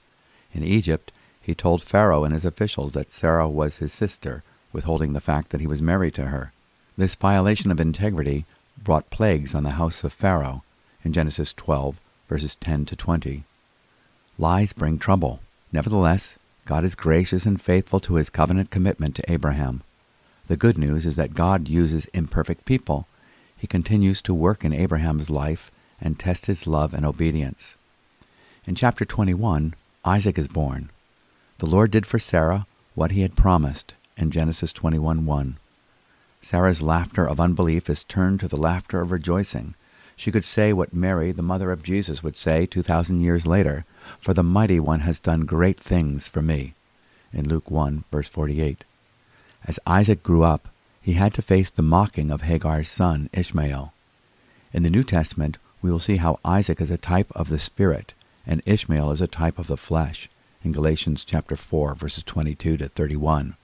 In 0.53 0.63
Egypt, 0.63 1.11
he 1.39 1.53
told 1.53 1.83
Pharaoh 1.83 2.23
and 2.23 2.33
his 2.33 2.45
officials 2.45 2.93
that 2.93 3.13
Sarah 3.13 3.47
was 3.47 3.77
his 3.77 3.93
sister, 3.93 4.41
withholding 4.73 5.13
the 5.13 5.21
fact 5.21 5.51
that 5.51 5.61
he 5.61 5.67
was 5.67 5.83
married 5.83 6.15
to 6.15 6.25
her. 6.25 6.51
This 6.97 7.13
violation 7.13 7.69
of 7.69 7.79
integrity 7.79 8.45
brought 8.83 9.11
plagues 9.11 9.53
on 9.53 9.61
the 9.61 9.77
house 9.77 10.03
of 10.03 10.11
Pharaoh 10.11 10.63
in 11.03 11.13
Genesis 11.13 11.53
12, 11.53 11.99
verses 12.27 12.55
10 12.55 12.85
to 12.85 12.95
20. 12.95 13.43
Lies 14.39 14.73
bring 14.73 14.97
trouble. 14.97 15.41
Nevertheless, 15.71 16.38
God 16.69 16.83
is 16.83 16.93
gracious 16.93 17.47
and 17.47 17.59
faithful 17.59 17.99
to 18.01 18.13
his 18.13 18.29
covenant 18.29 18.69
commitment 18.69 19.15
to 19.15 19.31
Abraham. 19.31 19.81
The 20.45 20.55
good 20.55 20.77
news 20.77 21.03
is 21.03 21.15
that 21.15 21.33
God 21.33 21.67
uses 21.67 22.05
imperfect 22.13 22.63
people. 22.65 23.07
He 23.57 23.65
continues 23.65 24.21
to 24.21 24.35
work 24.35 24.63
in 24.63 24.71
Abraham's 24.71 25.31
life 25.31 25.71
and 25.99 26.19
test 26.19 26.45
his 26.45 26.67
love 26.67 26.93
and 26.93 27.07
obedience. 27.07 27.73
In 28.67 28.75
chapter 28.75 29.03
21, 29.03 29.73
Isaac 30.05 30.37
is 30.37 30.47
born. 30.47 30.91
The 31.57 31.65
Lord 31.65 31.89
did 31.89 32.05
for 32.05 32.19
Sarah 32.19 32.67
what 32.93 33.13
he 33.13 33.21
had 33.21 33.35
promised 33.35 33.95
in 34.15 34.29
Genesis 34.29 34.71
21:1. 34.71 35.57
Sarah's 36.39 36.83
laughter 36.83 37.27
of 37.27 37.39
unbelief 37.39 37.89
is 37.89 38.03
turned 38.03 38.39
to 38.41 38.47
the 38.47 38.61
laughter 38.61 39.01
of 39.01 39.11
rejoicing. 39.11 39.73
She 40.19 40.31
could 40.33 40.43
say 40.43 40.73
what 40.73 40.93
Mary, 40.93 41.31
the 41.31 41.41
mother 41.41 41.71
of 41.71 41.81
Jesus, 41.81 42.21
would 42.21 42.35
say 42.35 42.65
2,000 42.65 43.21
years 43.21 43.47
later, 43.47 43.85
For 44.19 44.33
the 44.33 44.43
Mighty 44.43 44.77
One 44.77 44.99
has 44.99 45.17
done 45.17 45.45
great 45.45 45.79
things 45.79 46.27
for 46.27 46.41
me, 46.41 46.73
in 47.31 47.47
Luke 47.47 47.71
1, 47.71 48.03
verse 48.11 48.27
48. 48.27 48.83
As 49.65 49.79
Isaac 49.87 50.21
grew 50.21 50.43
up, 50.43 50.67
he 51.01 51.13
had 51.13 51.33
to 51.35 51.41
face 51.41 51.69
the 51.69 51.81
mocking 51.81 52.31
of 52.31 52.41
Hagar's 52.41 52.89
son, 52.89 53.29
Ishmael. 53.31 53.93
In 54.73 54.83
the 54.83 54.89
New 54.89 55.05
Testament, 55.05 55.57
we 55.81 55.89
will 55.89 55.99
see 55.99 56.17
how 56.17 56.41
Isaac 56.43 56.81
is 56.81 56.91
a 56.91 56.97
type 56.97 57.31
of 57.31 57.47
the 57.47 57.57
Spirit, 57.57 58.13
and 58.45 58.61
Ishmael 58.65 59.11
is 59.11 59.21
a 59.21 59.27
type 59.27 59.57
of 59.57 59.67
the 59.67 59.77
flesh, 59.77 60.27
in 60.65 60.73
Galatians 60.73 61.23
chapter 61.23 61.55
4, 61.55 61.95
verses 61.95 62.25
22 62.25 62.75
to 62.75 62.89
31. 62.89 63.55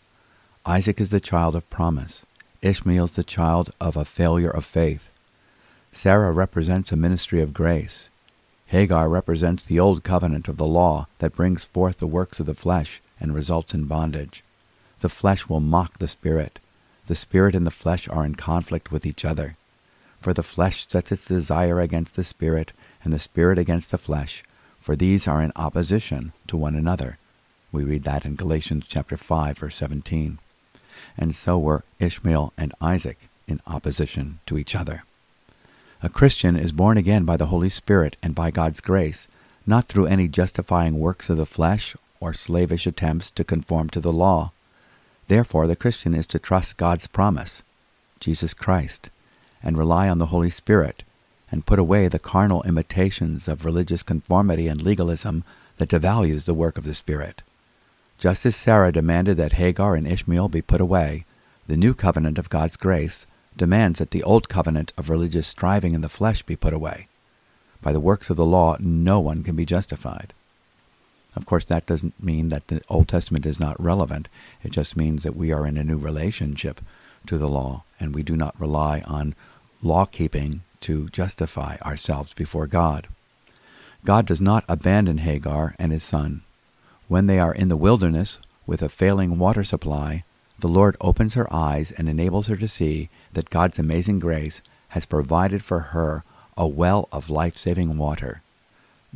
Isaac 0.65 1.01
is 1.01 1.09
the 1.09 1.19
child 1.19 1.53
of 1.53 1.69
promise. 1.69 2.25
Ishmael 2.61 3.03
is 3.03 3.11
the 3.11 3.25
child 3.25 3.71
of 3.81 3.97
a 3.97 4.05
failure 4.05 4.51
of 4.51 4.63
faith. 4.63 5.11
Sarah 5.95 6.31
represents 6.31 6.91
a 6.91 6.95
ministry 6.95 7.41
of 7.41 7.53
grace. 7.53 8.09
Hagar 8.67 9.09
represents 9.09 9.65
the 9.65 9.79
old 9.79 10.03
covenant 10.03 10.47
of 10.47 10.57
the 10.57 10.67
law 10.67 11.07
that 11.17 11.35
brings 11.35 11.65
forth 11.65 11.97
the 11.97 12.05
works 12.05 12.39
of 12.39 12.45
the 12.45 12.53
flesh 12.53 13.01
and 13.19 13.33
results 13.33 13.73
in 13.73 13.85
bondage. 13.85 14.43
The 14.99 15.09
flesh 15.09 15.47
will 15.47 15.61
mock 15.61 15.97
the 15.97 16.07
spirit. 16.07 16.59
The 17.07 17.15
spirit 17.15 17.55
and 17.55 17.65
the 17.65 17.71
flesh 17.71 18.07
are 18.09 18.25
in 18.25 18.35
conflict 18.35 18.91
with 18.91 19.05
each 19.05 19.25
other. 19.25 19.55
For 20.19 20.33
the 20.33 20.43
flesh 20.43 20.85
sets 20.87 21.11
its 21.11 21.25
desire 21.25 21.79
against 21.79 22.15
the 22.15 22.23
spirit, 22.23 22.73
and 23.03 23.13
the 23.13 23.19
spirit 23.19 23.57
against 23.57 23.91
the 23.91 23.97
flesh, 23.97 24.43
for 24.79 24.95
these 24.95 25.27
are 25.27 25.41
in 25.41 25.53
opposition 25.55 26.33
to 26.47 26.57
one 26.57 26.75
another. 26.75 27.17
We 27.71 27.83
read 27.83 28.03
that 28.03 28.25
in 28.25 28.35
Galatians 28.35 28.85
chapter 28.87 29.17
5, 29.17 29.57
verse 29.57 29.75
17 29.75 30.39
and 31.17 31.35
so 31.35 31.57
were 31.57 31.83
Ishmael 31.99 32.53
and 32.57 32.73
Isaac 32.81 33.29
in 33.47 33.61
opposition 33.67 34.39
to 34.45 34.57
each 34.57 34.75
other. 34.75 35.03
A 36.05 36.09
Christian 36.09 36.55
is 36.55 36.71
born 36.71 36.99
again 36.99 37.25
by 37.25 37.35
the 37.35 37.47
Holy 37.47 37.67
Spirit 37.67 38.15
and 38.21 38.35
by 38.35 38.51
God's 38.51 38.79
grace, 38.79 39.27
not 39.65 39.87
through 39.87 40.05
any 40.05 40.27
justifying 40.27 40.99
works 40.99 41.31
of 41.31 41.37
the 41.37 41.47
flesh 41.47 41.95
or 42.19 42.31
slavish 42.31 42.85
attempts 42.85 43.31
to 43.31 43.43
conform 43.43 43.89
to 43.89 43.99
the 43.99 44.13
law. 44.13 44.51
Therefore, 45.25 45.65
the 45.65 45.75
Christian 45.75 46.13
is 46.13 46.27
to 46.27 46.37
trust 46.37 46.77
God's 46.77 47.07
promise, 47.07 47.63
Jesus 48.19 48.53
Christ, 48.53 49.09
and 49.63 49.79
rely 49.79 50.07
on 50.07 50.19
the 50.19 50.27
Holy 50.27 50.51
Spirit, 50.51 51.01
and 51.51 51.65
put 51.65 51.79
away 51.79 52.07
the 52.07 52.19
carnal 52.19 52.61
imitations 52.61 53.47
of 53.47 53.65
religious 53.65 54.03
conformity 54.03 54.67
and 54.67 54.83
legalism 54.83 55.43
that 55.77 55.89
devalues 55.89 56.45
the 56.45 56.53
work 56.53 56.77
of 56.77 56.83
the 56.83 56.93
Spirit. 56.93 57.41
Just 58.19 58.45
as 58.45 58.55
Sarah 58.55 58.91
demanded 58.91 59.37
that 59.37 59.53
Hagar 59.53 59.95
and 59.95 60.05
Ishmael 60.05 60.49
be 60.49 60.61
put 60.61 60.81
away, 60.81 61.25
the 61.65 61.75
new 61.75 61.95
covenant 61.95 62.37
of 62.37 62.51
God's 62.51 62.77
grace 62.77 63.25
demands 63.57 63.99
that 63.99 64.11
the 64.11 64.23
old 64.23 64.49
covenant 64.49 64.93
of 64.97 65.09
religious 65.09 65.47
striving 65.47 65.93
in 65.93 66.01
the 66.01 66.09
flesh 66.09 66.43
be 66.43 66.55
put 66.55 66.73
away. 66.73 67.07
By 67.81 67.93
the 67.93 67.99
works 67.99 68.29
of 68.29 68.37
the 68.37 68.45
law, 68.45 68.77
no 68.79 69.19
one 69.19 69.43
can 69.43 69.55
be 69.55 69.65
justified. 69.65 70.33
Of 71.35 71.45
course, 71.45 71.65
that 71.65 71.85
doesn't 71.85 72.21
mean 72.23 72.49
that 72.49 72.67
the 72.67 72.81
Old 72.89 73.07
Testament 73.07 73.45
is 73.45 73.59
not 73.59 73.79
relevant. 73.81 74.29
It 74.63 74.71
just 74.71 74.95
means 74.95 75.23
that 75.23 75.35
we 75.35 75.51
are 75.51 75.67
in 75.67 75.77
a 75.77 75.83
new 75.83 75.97
relationship 75.97 76.79
to 77.27 77.37
the 77.37 77.49
law, 77.49 77.83
and 77.99 78.15
we 78.15 78.23
do 78.23 78.37
not 78.37 78.59
rely 78.59 79.03
on 79.05 79.35
law 79.83 80.05
keeping 80.05 80.61
to 80.81 81.09
justify 81.09 81.75
ourselves 81.77 82.33
before 82.33 82.67
God. 82.67 83.07
God 84.05 84.25
does 84.25 84.39
not 84.39 84.63
abandon 84.69 85.19
Hagar 85.19 85.75
and 85.77 85.91
his 85.91 86.03
son. 86.03 86.41
When 87.07 87.27
they 87.27 87.39
are 87.39 87.53
in 87.53 87.67
the 87.67 87.77
wilderness 87.77 88.39
with 88.65 88.81
a 88.81 88.89
failing 88.89 89.37
water 89.37 89.63
supply, 89.63 90.23
the 90.59 90.67
Lord 90.67 90.95
opens 91.01 91.33
her 91.33 91.51
eyes 91.53 91.91
and 91.91 92.07
enables 92.07 92.47
her 92.47 92.55
to 92.55 92.67
see 92.67 93.09
that 93.33 93.49
God's 93.49 93.79
amazing 93.79 94.19
grace 94.19 94.61
has 94.89 95.05
provided 95.05 95.63
for 95.63 95.79
her 95.79 96.23
a 96.55 96.65
well 96.65 97.09
of 97.11 97.29
life-saving 97.29 97.97
water. 97.97 98.41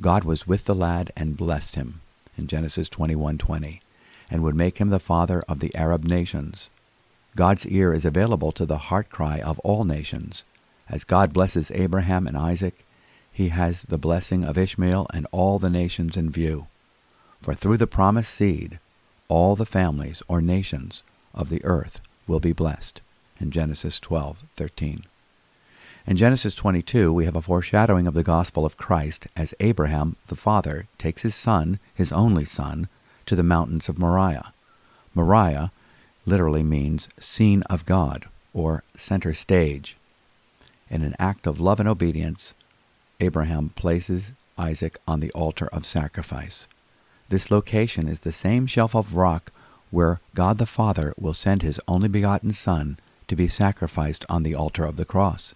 God 0.01 0.23
was 0.23 0.47
with 0.47 0.65
the 0.65 0.75
lad 0.75 1.11
and 1.15 1.37
blessed 1.37 1.75
him 1.75 2.01
in 2.37 2.47
Genesis 2.47 2.89
21:20 2.89 3.79
and 4.29 4.43
would 4.43 4.55
make 4.55 4.77
him 4.77 4.89
the 4.89 4.99
father 4.99 5.43
of 5.47 5.59
the 5.59 5.73
Arab 5.75 6.03
nations. 6.03 6.69
God's 7.35 7.65
ear 7.67 7.93
is 7.93 8.05
available 8.05 8.51
to 8.51 8.65
the 8.65 8.89
heart 8.89 9.09
cry 9.09 9.39
of 9.39 9.59
all 9.59 9.85
nations. 9.85 10.43
As 10.89 11.03
God 11.03 11.33
blesses 11.33 11.71
Abraham 11.71 12.27
and 12.27 12.37
Isaac, 12.37 12.85
he 13.31 13.49
has 13.49 13.83
the 13.83 13.97
blessing 13.97 14.43
of 14.43 14.57
Ishmael 14.57 15.07
and 15.13 15.25
all 15.31 15.59
the 15.59 15.69
nations 15.69 16.17
in 16.17 16.29
view. 16.29 16.67
For 17.41 17.55
through 17.55 17.77
the 17.77 17.87
promised 17.87 18.33
seed, 18.33 18.79
all 19.29 19.55
the 19.55 19.65
families 19.65 20.21
or 20.27 20.41
nations 20.41 21.03
of 21.33 21.49
the 21.49 21.63
earth 21.63 22.01
will 22.27 22.39
be 22.39 22.53
blessed. 22.53 23.01
In 23.39 23.51
Genesis 23.51 23.99
12:13. 23.99 25.03
In 26.05 26.17
Genesis 26.17 26.55
22, 26.55 27.13
we 27.13 27.25
have 27.25 27.35
a 27.35 27.41
foreshadowing 27.41 28.07
of 28.07 28.13
the 28.13 28.23
gospel 28.23 28.65
of 28.65 28.77
Christ 28.77 29.27
as 29.35 29.53
Abraham, 29.59 30.15
the 30.27 30.35
father, 30.35 30.87
takes 30.97 31.21
his 31.21 31.35
son, 31.35 31.79
his 31.93 32.11
only 32.11 32.45
son, 32.45 32.87
to 33.25 33.35
the 33.35 33.43
mountains 33.43 33.89
of 33.89 33.99
Moriah. 33.99 34.53
Moriah 35.13 35.71
literally 36.25 36.63
means 36.63 37.09
scene 37.19 37.61
of 37.63 37.85
God, 37.85 38.25
or 38.53 38.83
center 38.97 39.33
stage. 39.33 39.97
In 40.89 41.03
an 41.03 41.15
act 41.19 41.45
of 41.45 41.59
love 41.59 41.79
and 41.79 41.87
obedience, 41.87 42.53
Abraham 43.19 43.69
places 43.69 44.31
Isaac 44.57 44.97
on 45.07 45.19
the 45.19 45.31
altar 45.31 45.67
of 45.67 45.85
sacrifice. 45.85 46.67
This 47.29 47.51
location 47.51 48.07
is 48.07 48.21
the 48.21 48.31
same 48.31 48.65
shelf 48.65 48.95
of 48.95 49.15
rock 49.15 49.51
where 49.91 50.19
God 50.35 50.57
the 50.57 50.65
Father 50.65 51.13
will 51.17 51.33
send 51.33 51.61
his 51.61 51.79
only 51.87 52.07
begotten 52.07 52.53
Son 52.53 52.97
to 53.27 53.35
be 53.35 53.47
sacrificed 53.47 54.25
on 54.29 54.43
the 54.43 54.55
altar 54.55 54.85
of 54.85 54.95
the 54.97 55.05
cross. 55.05 55.55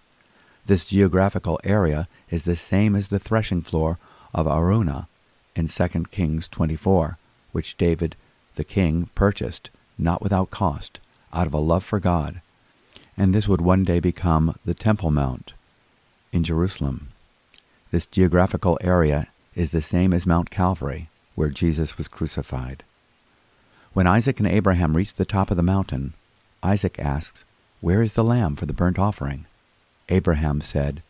This 0.66 0.84
geographical 0.84 1.60
area 1.62 2.08
is 2.30 2.44
the 2.44 2.56
same 2.56 2.96
as 2.96 3.08
the 3.08 3.18
threshing 3.18 3.62
floor 3.62 3.98
of 4.32 4.46
Araunah 4.46 5.06
in 5.54 5.68
2 5.68 5.88
Kings 6.10 6.48
24, 6.48 7.18
which 7.52 7.76
David 7.76 8.16
the 8.54 8.64
king 8.64 9.08
purchased, 9.14 9.70
not 9.98 10.22
without 10.22 10.50
cost, 10.50 11.00
out 11.32 11.46
of 11.46 11.54
a 11.54 11.58
love 11.58 11.84
for 11.84 12.00
God, 12.00 12.40
and 13.16 13.34
this 13.34 13.48
would 13.48 13.60
one 13.60 13.84
day 13.84 14.00
become 14.00 14.56
the 14.64 14.74
Temple 14.74 15.10
Mount 15.10 15.52
in 16.32 16.44
Jerusalem. 16.44 17.08
This 17.90 18.06
geographical 18.06 18.78
area 18.80 19.28
is 19.54 19.70
the 19.70 19.82
same 19.82 20.12
as 20.12 20.26
Mount 20.26 20.50
Calvary, 20.50 21.08
where 21.34 21.50
Jesus 21.50 21.96
was 21.96 22.08
crucified. 22.08 22.82
When 23.94 24.08
Isaac 24.08 24.40
and 24.40 24.48
Abraham 24.48 24.96
reach 24.96 25.14
the 25.14 25.24
top 25.24 25.52
of 25.52 25.56
the 25.56 25.62
mountain, 25.62 26.14
Isaac 26.64 26.98
asks, 26.98 27.44
Where 27.80 28.02
is 28.02 28.14
the 28.14 28.24
lamb 28.24 28.56
for 28.56 28.66
the 28.66 28.72
burnt 28.72 28.98
offering? 28.98 29.46
Abraham 30.08 30.60
said, 30.60 31.00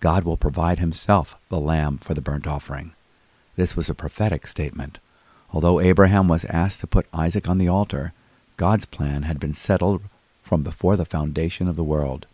God 0.00 0.24
will 0.24 0.36
provide 0.36 0.80
himself 0.80 1.38
the 1.50 1.60
lamb 1.60 1.98
for 1.98 2.14
the 2.14 2.20
burnt 2.20 2.48
offering. 2.48 2.94
This 3.54 3.76
was 3.76 3.88
a 3.88 3.94
prophetic 3.94 4.48
statement. 4.48 4.98
Although 5.52 5.78
Abraham 5.78 6.26
was 6.26 6.44
asked 6.46 6.80
to 6.80 6.88
put 6.88 7.06
Isaac 7.12 7.48
on 7.48 7.58
the 7.58 7.68
altar, 7.68 8.12
God's 8.56 8.86
plan 8.86 9.22
had 9.22 9.38
been 9.38 9.54
settled 9.54 10.02
from 10.42 10.64
before 10.64 10.96
the 10.96 11.04
foundation 11.04 11.68
of 11.68 11.76
the 11.76 11.84
world. 11.84 12.26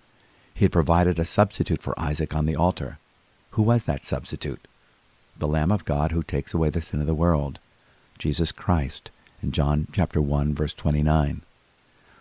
He 0.55 0.65
had 0.65 0.73
provided 0.73 1.19
a 1.19 1.27
substitute 1.27 1.83
for 1.83 2.01
Isaac 2.01 2.35
on 2.35 2.47
the 2.47 2.57
altar. 2.57 2.97
Who 3.51 3.63
was 3.63 3.85
that 3.85 4.07
substitute? 4.07 4.67
The 5.39 5.47
Lamb 5.47 5.71
of 5.71 5.85
God 5.85 6.13
who 6.13 6.23
takes 6.23 6.55
away 6.55 6.71
the 6.71 6.81
sin 6.81 7.01
of 7.01 7.07
the 7.07 7.15
world, 7.15 7.59
Jesus 8.19 8.53
Christ, 8.53 9.11
in 9.43 9.53
John 9.53 9.87
chapter 9.93 10.21
1 10.21 10.55
verse 10.55 10.73
29. 10.73 11.43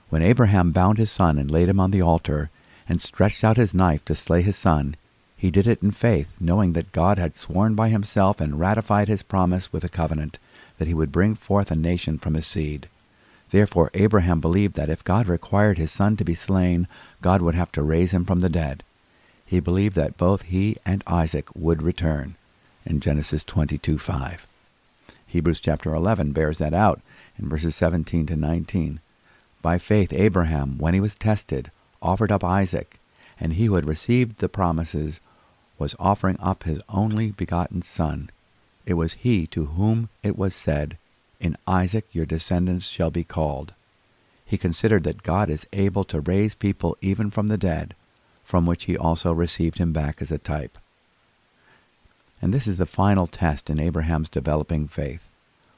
When 0.09 0.21
Abraham 0.21 0.71
bound 0.71 0.97
his 0.97 1.11
son 1.11 1.37
and 1.37 1.51
laid 1.51 1.69
him 1.69 1.79
on 1.79 1.91
the 1.91 2.01
altar, 2.01 2.49
and 2.87 3.01
stretched 3.01 3.43
out 3.43 3.57
his 3.57 3.73
knife 3.73 4.05
to 4.05 4.15
slay 4.15 4.41
his 4.41 4.55
son, 4.55 4.95
he 5.35 5.51
did 5.51 5.67
it 5.67 5.83
in 5.83 5.91
faith, 5.91 6.35
knowing 6.39 6.73
that 6.73 6.91
God 6.91 7.19
had 7.19 7.37
sworn 7.37 7.75
by 7.75 7.89
himself 7.89 8.41
and 8.41 8.59
ratified 8.59 9.07
his 9.07 9.23
promise 9.23 9.71
with 9.71 9.83
a 9.83 9.89
covenant, 9.89 10.39
that 10.77 10.87
he 10.87 10.93
would 10.93 11.11
bring 11.11 11.35
forth 11.35 11.69
a 11.69 11.75
nation 11.75 12.17
from 12.17 12.33
his 12.33 12.47
seed. 12.47 12.87
Therefore 13.49 13.91
Abraham 13.93 14.41
believed 14.41 14.75
that 14.75 14.89
if 14.89 15.03
God 15.03 15.27
required 15.27 15.77
his 15.77 15.91
son 15.91 16.17
to 16.17 16.25
be 16.25 16.35
slain, 16.35 16.87
God 17.21 17.41
would 17.41 17.55
have 17.55 17.71
to 17.73 17.83
raise 17.83 18.11
him 18.11 18.25
from 18.25 18.39
the 18.39 18.49
dead. 18.49 18.83
He 19.45 19.59
believed 19.59 19.95
that 19.95 20.17
both 20.17 20.43
he 20.43 20.77
and 20.85 21.03
Isaac 21.07 21.47
would 21.55 21.81
return, 21.81 22.35
in 22.85 22.99
Genesis 22.99 23.43
22:5. 23.43 24.47
Hebrews 25.27 25.59
chapter 25.59 25.93
11 25.93 26.31
bears 26.31 26.59
that 26.59 26.73
out 26.73 27.01
in 27.37 27.49
verses 27.49 27.75
17 27.75 28.25
to 28.27 28.35
19. 28.35 29.01
By 29.61 29.77
faith 29.77 30.13
Abraham, 30.13 30.77
when 30.77 30.93
he 30.93 31.01
was 31.01 31.15
tested, 31.15 31.69
offered 32.01 32.31
up 32.31 32.43
Isaac, 32.43 32.99
and 33.39 33.53
he 33.53 33.65
who 33.65 33.75
had 33.75 33.85
received 33.85 34.39
the 34.39 34.49
promises 34.49 35.19
was 35.77 35.95
offering 35.99 36.37
up 36.39 36.63
his 36.63 36.81
only 36.89 37.31
begotten 37.31 37.81
son. 37.81 38.29
It 38.85 38.93
was 38.93 39.13
he 39.13 39.45
to 39.47 39.65
whom 39.65 40.09
it 40.23 40.37
was 40.37 40.55
said, 40.55 40.97
In 41.39 41.57
Isaac 41.67 42.05
your 42.11 42.25
descendants 42.25 42.87
shall 42.87 43.11
be 43.11 43.25
called. 43.25 43.73
He 44.45 44.57
considered 44.57 45.03
that 45.03 45.23
God 45.23 45.49
is 45.49 45.67
able 45.73 46.05
to 46.05 46.21
raise 46.21 46.55
people 46.55 46.97
even 47.01 47.29
from 47.29 47.47
the 47.47 47.57
dead, 47.57 47.95
from 48.45 48.65
which 48.65 48.85
he 48.85 48.97
also 48.97 49.33
received 49.33 49.77
him 49.77 49.91
back 49.91 50.21
as 50.21 50.31
a 50.31 50.37
type. 50.37 50.77
And 52.41 52.53
this 52.53 52.67
is 52.67 52.77
the 52.77 52.85
final 52.85 53.27
test 53.27 53.69
in 53.69 53.79
Abraham's 53.79 54.29
developing 54.29 54.87
faith. 54.87 55.29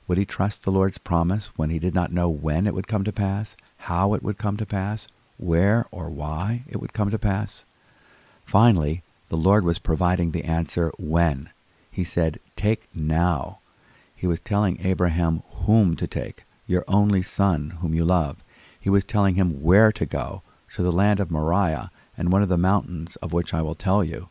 Would 0.07 0.17
he 0.17 0.25
trust 0.25 0.63
the 0.63 0.71
Lord's 0.71 0.97
promise 0.97 1.51
when 1.55 1.69
he 1.69 1.79
did 1.79 1.93
not 1.93 2.11
know 2.11 2.29
when 2.29 2.67
it 2.67 2.73
would 2.73 2.87
come 2.87 3.03
to 3.03 3.11
pass, 3.11 3.55
how 3.77 4.13
it 4.13 4.23
would 4.23 4.37
come 4.37 4.57
to 4.57 4.65
pass, 4.65 5.07
where 5.37 5.85
or 5.91 6.09
why 6.09 6.63
it 6.67 6.81
would 6.81 6.93
come 6.93 7.11
to 7.11 7.19
pass? 7.19 7.63
Finally, 8.43 9.03
the 9.29 9.37
Lord 9.37 9.63
was 9.63 9.79
providing 9.79 10.31
the 10.31 10.43
answer 10.43 10.91
when. 10.97 11.49
He 11.91 12.03
said, 12.03 12.39
Take 12.55 12.87
now. 12.93 13.59
He 14.15 14.27
was 14.27 14.39
telling 14.39 14.79
Abraham 14.81 15.43
whom 15.65 15.95
to 15.95 16.07
take, 16.07 16.43
your 16.65 16.83
only 16.87 17.21
son 17.21 17.77
whom 17.81 17.93
you 17.93 18.03
love. 18.03 18.43
He 18.79 18.89
was 18.89 19.03
telling 19.03 19.35
him 19.35 19.61
where 19.61 19.91
to 19.91 20.05
go, 20.05 20.41
to 20.73 20.83
the 20.83 20.91
land 20.91 21.19
of 21.19 21.31
Moriah 21.31 21.91
and 22.17 22.31
one 22.31 22.41
of 22.41 22.49
the 22.49 22.57
mountains 22.57 23.15
of 23.17 23.33
which 23.33 23.53
I 23.53 23.61
will 23.61 23.75
tell 23.75 24.03
you. 24.03 24.29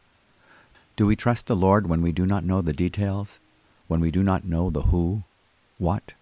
Do 0.98 1.06
we 1.06 1.14
trust 1.14 1.46
the 1.46 1.54
Lord 1.54 1.86
when 1.86 2.02
we 2.02 2.10
do 2.10 2.26
not 2.26 2.42
know 2.42 2.60
the 2.60 2.72
details? 2.72 3.38
When 3.86 4.00
we 4.00 4.10
do 4.10 4.24
not 4.24 4.44
know 4.44 4.68
the 4.68 4.82
who, 4.90 5.22
what, 5.78 6.14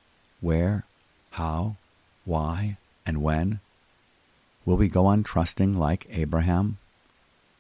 where, 0.43 0.85
how, 1.31 1.77
why, 2.27 2.77
and 3.07 3.23
when? 3.23 3.61
Will 4.67 4.77
we 4.77 4.89
go 4.89 5.07
on 5.07 5.23
trusting 5.23 5.79
like 5.79 6.07
Abraham? 6.11 6.77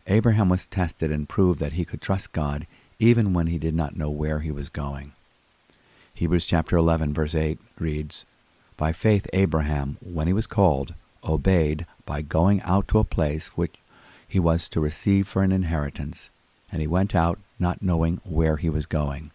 Abraham 0.07 0.51
was 0.51 0.67
tested 0.67 1.11
and 1.11 1.27
proved 1.27 1.59
that 1.59 1.73
he 1.73 1.87
could 1.87 2.03
trust 2.03 2.33
God 2.33 2.67
even 2.99 3.33
when 3.33 3.47
he 3.47 3.57
did 3.57 3.75
not 3.75 3.97
know 3.97 4.11
where 4.11 4.41
he 4.41 4.51
was 4.51 4.69
going. 4.69 5.13
Hebrews 6.13 6.45
chapter 6.45 6.77
11 6.77 7.15
verse 7.15 7.35
8 7.35 7.59
reads, 7.79 8.27
By 8.77 8.93
faith 8.93 9.27
Abraham, 9.33 9.97
when 10.03 10.27
he 10.27 10.35
was 10.35 10.47
called, 10.47 10.93
obeyed 11.25 11.87
by 12.05 12.21
going 12.21 12.61
out 12.61 12.87
to 12.89 12.99
a 12.99 13.05
place 13.05 13.57
which 13.57 13.77
he 14.29 14.39
was 14.39 14.69
to 14.69 14.81
receive 14.81 15.27
for 15.27 15.43
an 15.43 15.51
inheritance, 15.51 16.29
and 16.71 16.81
he 16.81 16.87
went 16.87 17.15
out 17.15 17.39
not 17.59 17.83
knowing 17.83 18.21
where 18.25 18.57
he 18.57 18.69
was 18.69 18.87
going. 18.87 19.31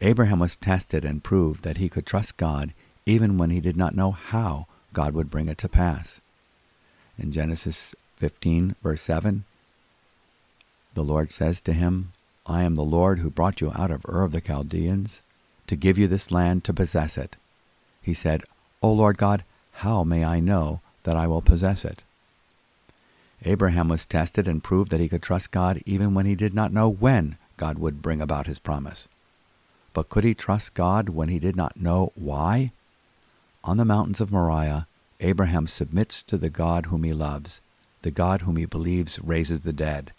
Abraham 0.00 0.38
was 0.38 0.56
tested 0.56 1.04
and 1.04 1.24
proved 1.24 1.62
that 1.62 1.78
he 1.78 1.88
could 1.88 2.06
trust 2.06 2.36
God 2.36 2.72
even 3.06 3.38
when 3.38 3.50
he 3.50 3.60
did 3.60 3.76
not 3.76 3.94
know 3.94 4.10
how 4.10 4.66
God 4.92 5.14
would 5.14 5.30
bring 5.30 5.48
it 5.48 5.58
to 5.58 5.68
pass 5.68 6.20
in 7.18 7.32
Genesis 7.32 7.94
15, 8.16 8.76
verse 8.82 9.02
7, 9.02 9.44
the 10.94 11.04
Lord 11.04 11.30
says 11.30 11.60
to 11.62 11.72
him, 11.72 12.12
I 12.46 12.62
am 12.62 12.74
the 12.74 12.82
Lord 12.84 13.18
who 13.18 13.30
brought 13.30 13.60
you 13.60 13.72
out 13.74 13.90
of 13.90 14.04
Ur 14.06 14.22
of 14.22 14.32
the 14.32 14.40
Chaldeans 14.40 15.20
to 15.66 15.76
give 15.76 15.98
you 15.98 16.06
this 16.06 16.30
land 16.30 16.64
to 16.64 16.74
possess 16.74 17.18
it. 17.18 17.36
He 18.02 18.14
said, 18.14 18.42
O 18.82 18.92
Lord 18.92 19.18
God, 19.18 19.44
how 19.72 20.04
may 20.04 20.24
I 20.24 20.40
know 20.40 20.80
that 21.02 21.16
I 21.16 21.26
will 21.26 21.42
possess 21.42 21.84
it? 21.84 22.02
Abraham 23.44 23.88
was 23.88 24.06
tested 24.06 24.48
and 24.48 24.64
proved 24.64 24.90
that 24.90 25.00
he 25.00 25.08
could 25.08 25.22
trust 25.22 25.50
God 25.50 25.82
even 25.84 26.14
when 26.14 26.26
he 26.26 26.34
did 26.34 26.54
not 26.54 26.72
know 26.72 26.88
when 26.88 27.36
God 27.56 27.78
would 27.78 28.02
bring 28.02 28.20
about 28.20 28.46
his 28.46 28.58
promise. 28.58 29.08
But 29.92 30.08
could 30.08 30.24
he 30.24 30.34
trust 30.34 30.74
God 30.74 31.10
when 31.10 31.28
he 31.28 31.38
did 31.38 31.56
not 31.56 31.76
know 31.76 32.12
why? 32.14 32.72
On 33.64 33.76
the 33.76 33.84
mountains 33.84 34.20
of 34.20 34.30
Moriah, 34.30 34.86
Abraham 35.20 35.66
submits 35.66 36.22
to 36.24 36.36
the 36.36 36.50
God 36.50 36.86
whom 36.86 37.02
he 37.04 37.12
loves, 37.12 37.60
the 38.02 38.10
God 38.10 38.42
whom 38.42 38.56
he 38.56 38.66
believes 38.66 39.18
raises 39.20 39.60
the 39.60 39.72
dead. 39.72 40.12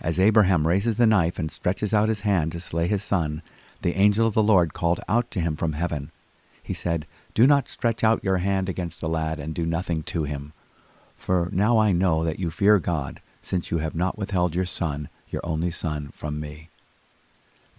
As 0.00 0.18
Abraham 0.18 0.66
raises 0.66 0.96
the 0.96 1.06
knife 1.06 1.38
and 1.38 1.50
stretches 1.50 1.94
out 1.94 2.08
his 2.08 2.22
hand 2.22 2.52
to 2.52 2.60
slay 2.60 2.88
his 2.88 3.04
son, 3.04 3.42
the 3.82 3.94
angel 3.94 4.26
of 4.26 4.34
the 4.34 4.42
Lord 4.42 4.74
called 4.74 5.00
out 5.08 5.30
to 5.30 5.40
him 5.40 5.56
from 5.56 5.74
heaven. 5.74 6.10
He 6.62 6.74
said, 6.74 7.06
Do 7.34 7.46
not 7.46 7.68
stretch 7.68 8.02
out 8.02 8.24
your 8.24 8.38
hand 8.38 8.68
against 8.68 9.00
the 9.00 9.08
lad 9.08 9.38
and 9.38 9.54
do 9.54 9.64
nothing 9.64 10.02
to 10.04 10.24
him. 10.24 10.52
For 11.24 11.48
now 11.52 11.78
I 11.78 11.92
know 11.92 12.22
that 12.22 12.38
you 12.38 12.50
fear 12.50 12.78
God, 12.78 13.22
since 13.40 13.70
you 13.70 13.78
have 13.78 13.94
not 13.94 14.18
withheld 14.18 14.54
your 14.54 14.66
son, 14.66 15.08
your 15.30 15.40
only 15.42 15.70
son, 15.70 16.10
from 16.12 16.38
me. 16.38 16.68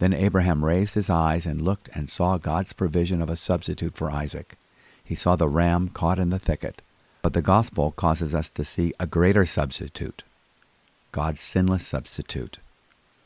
Then 0.00 0.12
Abraham 0.12 0.64
raised 0.64 0.94
his 0.94 1.08
eyes 1.08 1.46
and 1.46 1.60
looked 1.60 1.88
and 1.94 2.10
saw 2.10 2.38
God's 2.38 2.72
provision 2.72 3.22
of 3.22 3.30
a 3.30 3.36
substitute 3.36 3.94
for 3.94 4.10
Isaac. 4.10 4.56
He 5.04 5.14
saw 5.14 5.36
the 5.36 5.48
ram 5.48 5.90
caught 5.90 6.18
in 6.18 6.30
the 6.30 6.40
thicket. 6.40 6.82
But 7.22 7.34
the 7.34 7.40
gospel 7.40 7.92
causes 7.92 8.34
us 8.34 8.50
to 8.50 8.64
see 8.64 8.92
a 8.98 9.06
greater 9.06 9.46
substitute, 9.46 10.24
God's 11.12 11.40
sinless 11.40 11.86
substitute, 11.86 12.58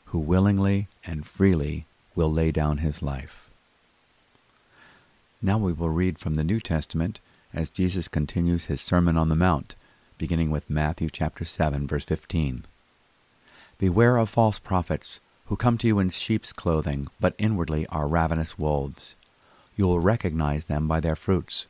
who 0.05 0.19
willingly 0.19 0.87
and 1.03 1.25
freely 1.25 1.87
will 2.13 2.31
lay 2.31 2.51
down 2.51 2.77
his 2.77 3.01
life. 3.01 3.49
Now 5.41 5.57
we 5.57 5.73
will 5.73 5.89
read 5.89 6.19
from 6.19 6.35
the 6.35 6.43
New 6.43 6.59
Testament 6.59 7.19
as 7.55 7.71
Jesus 7.71 8.07
continues 8.07 8.65
his 8.65 8.81
Sermon 8.81 9.17
on 9.17 9.29
the 9.29 9.35
Mount, 9.35 9.73
beginning 10.21 10.51
with 10.51 10.69
Matthew 10.69 11.09
chapter 11.11 11.43
7 11.43 11.87
verse 11.87 12.05
15. 12.05 12.65
Beware 13.79 14.17
of 14.17 14.29
false 14.29 14.59
prophets 14.59 15.19
who 15.47 15.55
come 15.55 15.79
to 15.79 15.87
you 15.87 15.97
in 15.97 16.11
sheep's 16.11 16.53
clothing, 16.53 17.07
but 17.19 17.33
inwardly 17.39 17.87
are 17.87 18.07
ravenous 18.07 18.55
wolves. 18.55 19.15
You 19.75 19.87
will 19.87 19.99
recognize 19.99 20.65
them 20.65 20.87
by 20.87 20.99
their 20.99 21.15
fruits. 21.15 21.65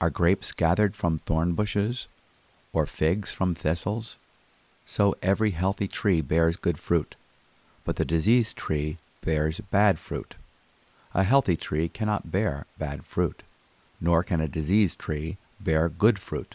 Are 0.00 0.08
grapes 0.08 0.52
gathered 0.52 0.94
from 0.94 1.18
thorn 1.18 1.54
bushes, 1.54 2.06
or 2.72 2.86
figs 2.86 3.32
from 3.32 3.56
thistles? 3.56 4.18
So 4.86 5.16
every 5.20 5.50
healthy 5.50 5.88
tree 5.88 6.20
bears 6.20 6.56
good 6.56 6.78
fruit, 6.78 7.16
but 7.84 7.96
the 7.96 8.04
diseased 8.04 8.56
tree 8.56 8.98
bears 9.24 9.58
bad 9.72 9.98
fruit. 9.98 10.36
A 11.12 11.24
healthy 11.24 11.56
tree 11.56 11.88
cannot 11.88 12.30
bear 12.30 12.66
bad 12.78 13.04
fruit, 13.04 13.42
nor 14.00 14.22
can 14.22 14.40
a 14.40 14.46
diseased 14.46 15.00
tree 15.00 15.38
bear 15.58 15.88
good 15.88 16.20
fruit. 16.20 16.54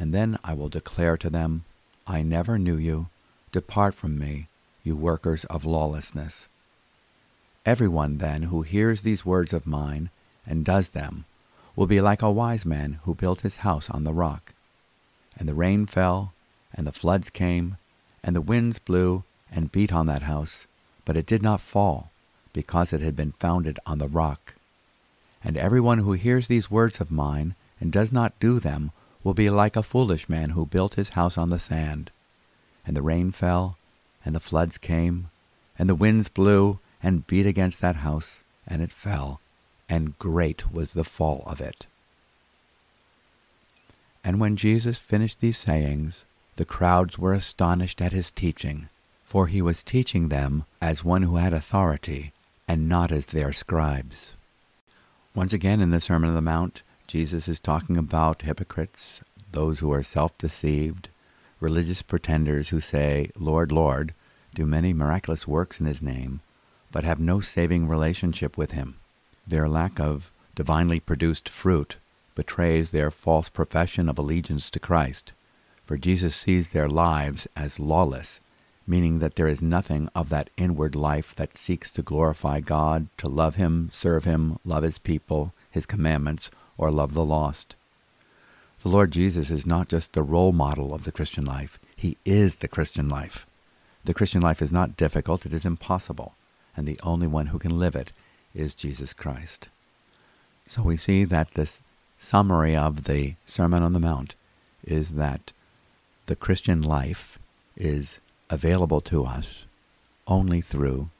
And 0.00 0.14
then 0.14 0.38
I 0.42 0.54
will 0.54 0.70
declare 0.70 1.18
to 1.18 1.28
them, 1.28 1.64
I 2.06 2.22
never 2.22 2.58
knew 2.58 2.76
you. 2.76 3.10
Depart 3.52 3.94
from 3.94 4.18
me, 4.18 4.48
you 4.82 4.96
workers 4.96 5.44
of 5.44 5.66
lawlessness. 5.66 6.48
Everyone, 7.66 8.16
then, 8.16 8.44
who 8.44 8.62
hears 8.62 9.02
these 9.02 9.26
words 9.26 9.52
of 9.52 9.66
mine 9.66 10.08
and 10.46 10.64
does 10.64 10.88
them 10.88 11.26
will 11.76 11.86
be 11.86 12.00
like 12.00 12.22
a 12.22 12.32
wise 12.32 12.64
man 12.64 12.98
who 13.02 13.14
built 13.14 13.42
his 13.42 13.58
house 13.58 13.90
on 13.90 14.04
the 14.04 14.14
rock. 14.14 14.54
And 15.36 15.46
the 15.46 15.54
rain 15.54 15.84
fell, 15.84 16.32
and 16.74 16.86
the 16.86 16.92
floods 16.92 17.28
came, 17.28 17.76
and 18.24 18.34
the 18.34 18.40
winds 18.40 18.78
blew 18.78 19.24
and 19.52 19.70
beat 19.70 19.92
on 19.92 20.06
that 20.06 20.22
house, 20.22 20.66
but 21.04 21.16
it 21.16 21.26
did 21.26 21.42
not 21.42 21.60
fall, 21.60 22.10
because 22.54 22.94
it 22.94 23.02
had 23.02 23.14
been 23.14 23.32
founded 23.32 23.78
on 23.84 23.98
the 23.98 24.08
rock. 24.08 24.54
And 25.44 25.58
everyone 25.58 25.98
who 25.98 26.12
hears 26.12 26.48
these 26.48 26.70
words 26.70 27.02
of 27.02 27.10
mine 27.10 27.54
and 27.78 27.92
does 27.92 28.10
not 28.10 28.40
do 28.40 28.58
them 28.58 28.92
will 29.22 29.34
be 29.34 29.50
like 29.50 29.76
a 29.76 29.82
foolish 29.82 30.28
man 30.28 30.50
who 30.50 30.64
built 30.66 30.94
his 30.94 31.10
house 31.10 31.36
on 31.36 31.50
the 31.50 31.58
sand. 31.58 32.10
And 32.86 32.96
the 32.96 33.02
rain 33.02 33.30
fell, 33.30 33.76
and 34.24 34.34
the 34.34 34.40
floods 34.40 34.78
came, 34.78 35.30
and 35.78 35.88
the 35.88 35.94
winds 35.94 36.28
blew 36.28 36.78
and 37.02 37.26
beat 37.26 37.46
against 37.46 37.80
that 37.80 37.96
house, 37.96 38.42
and 38.66 38.82
it 38.82 38.90
fell, 38.90 39.40
and 39.88 40.18
great 40.18 40.72
was 40.72 40.92
the 40.92 41.04
fall 41.04 41.42
of 41.46 41.60
it. 41.60 41.86
And 44.22 44.38
when 44.38 44.56
Jesus 44.56 44.98
finished 44.98 45.40
these 45.40 45.58
sayings, 45.58 46.26
the 46.56 46.64
crowds 46.64 47.18
were 47.18 47.32
astonished 47.32 48.02
at 48.02 48.12
his 48.12 48.30
teaching, 48.30 48.88
for 49.24 49.46
he 49.46 49.62
was 49.62 49.82
teaching 49.82 50.28
them 50.28 50.64
as 50.82 51.04
one 51.04 51.22
who 51.22 51.36
had 51.36 51.54
authority, 51.54 52.32
and 52.68 52.88
not 52.88 53.10
as 53.10 53.26
their 53.26 53.52
scribes. 53.52 54.36
Once 55.34 55.52
again 55.52 55.80
in 55.80 55.90
the 55.90 56.00
Sermon 56.00 56.28
on 56.28 56.34
the 56.34 56.42
Mount, 56.42 56.82
Jesus 57.10 57.48
is 57.48 57.58
talking 57.58 57.96
about 57.96 58.42
hypocrites, 58.42 59.20
those 59.50 59.80
who 59.80 59.92
are 59.92 60.02
self-deceived, 60.04 61.08
religious 61.58 62.02
pretenders 62.02 62.68
who 62.68 62.80
say, 62.80 63.32
Lord, 63.36 63.72
Lord, 63.72 64.14
do 64.54 64.64
many 64.64 64.94
miraculous 64.94 65.44
works 65.44 65.80
in 65.80 65.86
his 65.86 66.00
name, 66.00 66.40
but 66.92 67.02
have 67.02 67.18
no 67.18 67.40
saving 67.40 67.88
relationship 67.88 68.56
with 68.56 68.70
him. 68.70 68.94
Their 69.44 69.68
lack 69.68 69.98
of 69.98 70.30
divinely 70.54 71.00
produced 71.00 71.48
fruit 71.48 71.96
betrays 72.36 72.92
their 72.92 73.10
false 73.10 73.48
profession 73.48 74.08
of 74.08 74.16
allegiance 74.16 74.70
to 74.70 74.78
Christ, 74.78 75.32
for 75.84 75.96
Jesus 75.96 76.36
sees 76.36 76.68
their 76.68 76.88
lives 76.88 77.48
as 77.56 77.80
lawless, 77.80 78.38
meaning 78.86 79.18
that 79.18 79.34
there 79.34 79.48
is 79.48 79.60
nothing 79.60 80.08
of 80.14 80.28
that 80.28 80.48
inward 80.56 80.94
life 80.94 81.34
that 81.34 81.58
seeks 81.58 81.90
to 81.90 82.02
glorify 82.02 82.60
God, 82.60 83.08
to 83.18 83.26
love 83.26 83.56
him, 83.56 83.88
serve 83.90 84.22
him, 84.22 84.60
love 84.64 84.84
his 84.84 84.98
people, 84.98 85.52
his 85.70 85.86
commandments, 85.86 86.50
or 86.76 86.90
love 86.90 87.14
the 87.14 87.24
lost. 87.24 87.74
The 88.82 88.88
Lord 88.88 89.10
Jesus 89.10 89.50
is 89.50 89.66
not 89.66 89.88
just 89.88 90.12
the 90.12 90.22
role 90.22 90.52
model 90.52 90.94
of 90.94 91.04
the 91.04 91.12
Christian 91.12 91.44
life, 91.44 91.78
he 91.94 92.16
is 92.24 92.56
the 92.56 92.68
Christian 92.68 93.08
life. 93.08 93.46
The 94.04 94.14
Christian 94.14 94.40
life 94.40 94.62
is 94.62 94.72
not 94.72 94.96
difficult, 94.96 95.44
it 95.44 95.52
is 95.52 95.66
impossible, 95.66 96.34
and 96.76 96.86
the 96.86 96.98
only 97.02 97.26
one 97.26 97.46
who 97.46 97.58
can 97.58 97.78
live 97.78 97.94
it 97.94 98.12
is 98.54 98.72
Jesus 98.72 99.12
Christ. 99.12 99.68
So 100.66 100.82
we 100.82 100.96
see 100.96 101.24
that 101.24 101.52
this 101.52 101.82
summary 102.18 102.76
of 102.76 103.04
the 103.04 103.34
Sermon 103.44 103.82
on 103.82 103.92
the 103.92 104.00
Mount 104.00 104.34
is 104.84 105.10
that 105.10 105.52
the 106.26 106.36
Christian 106.36 106.80
life 106.80 107.38
is 107.76 108.20
available 108.48 109.00
to 109.02 109.24
us 109.24 109.66
only 110.26 110.60
through 110.60 111.10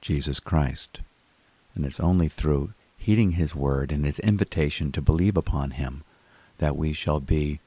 Jesus 0.00 0.40
Christ. 0.40 1.00
And 1.74 1.86
it's 1.86 2.00
only 2.00 2.28
through 2.28 2.74
heeding 2.98 3.32
his 3.32 3.54
word 3.54 3.90
and 3.90 4.04
his 4.04 4.18
invitation 4.18 4.92
to 4.92 5.00
believe 5.00 5.36
upon 5.36 5.72
him 5.72 6.04
that 6.58 6.76
we 6.76 6.92
shall 6.92 7.20
be 7.20 7.60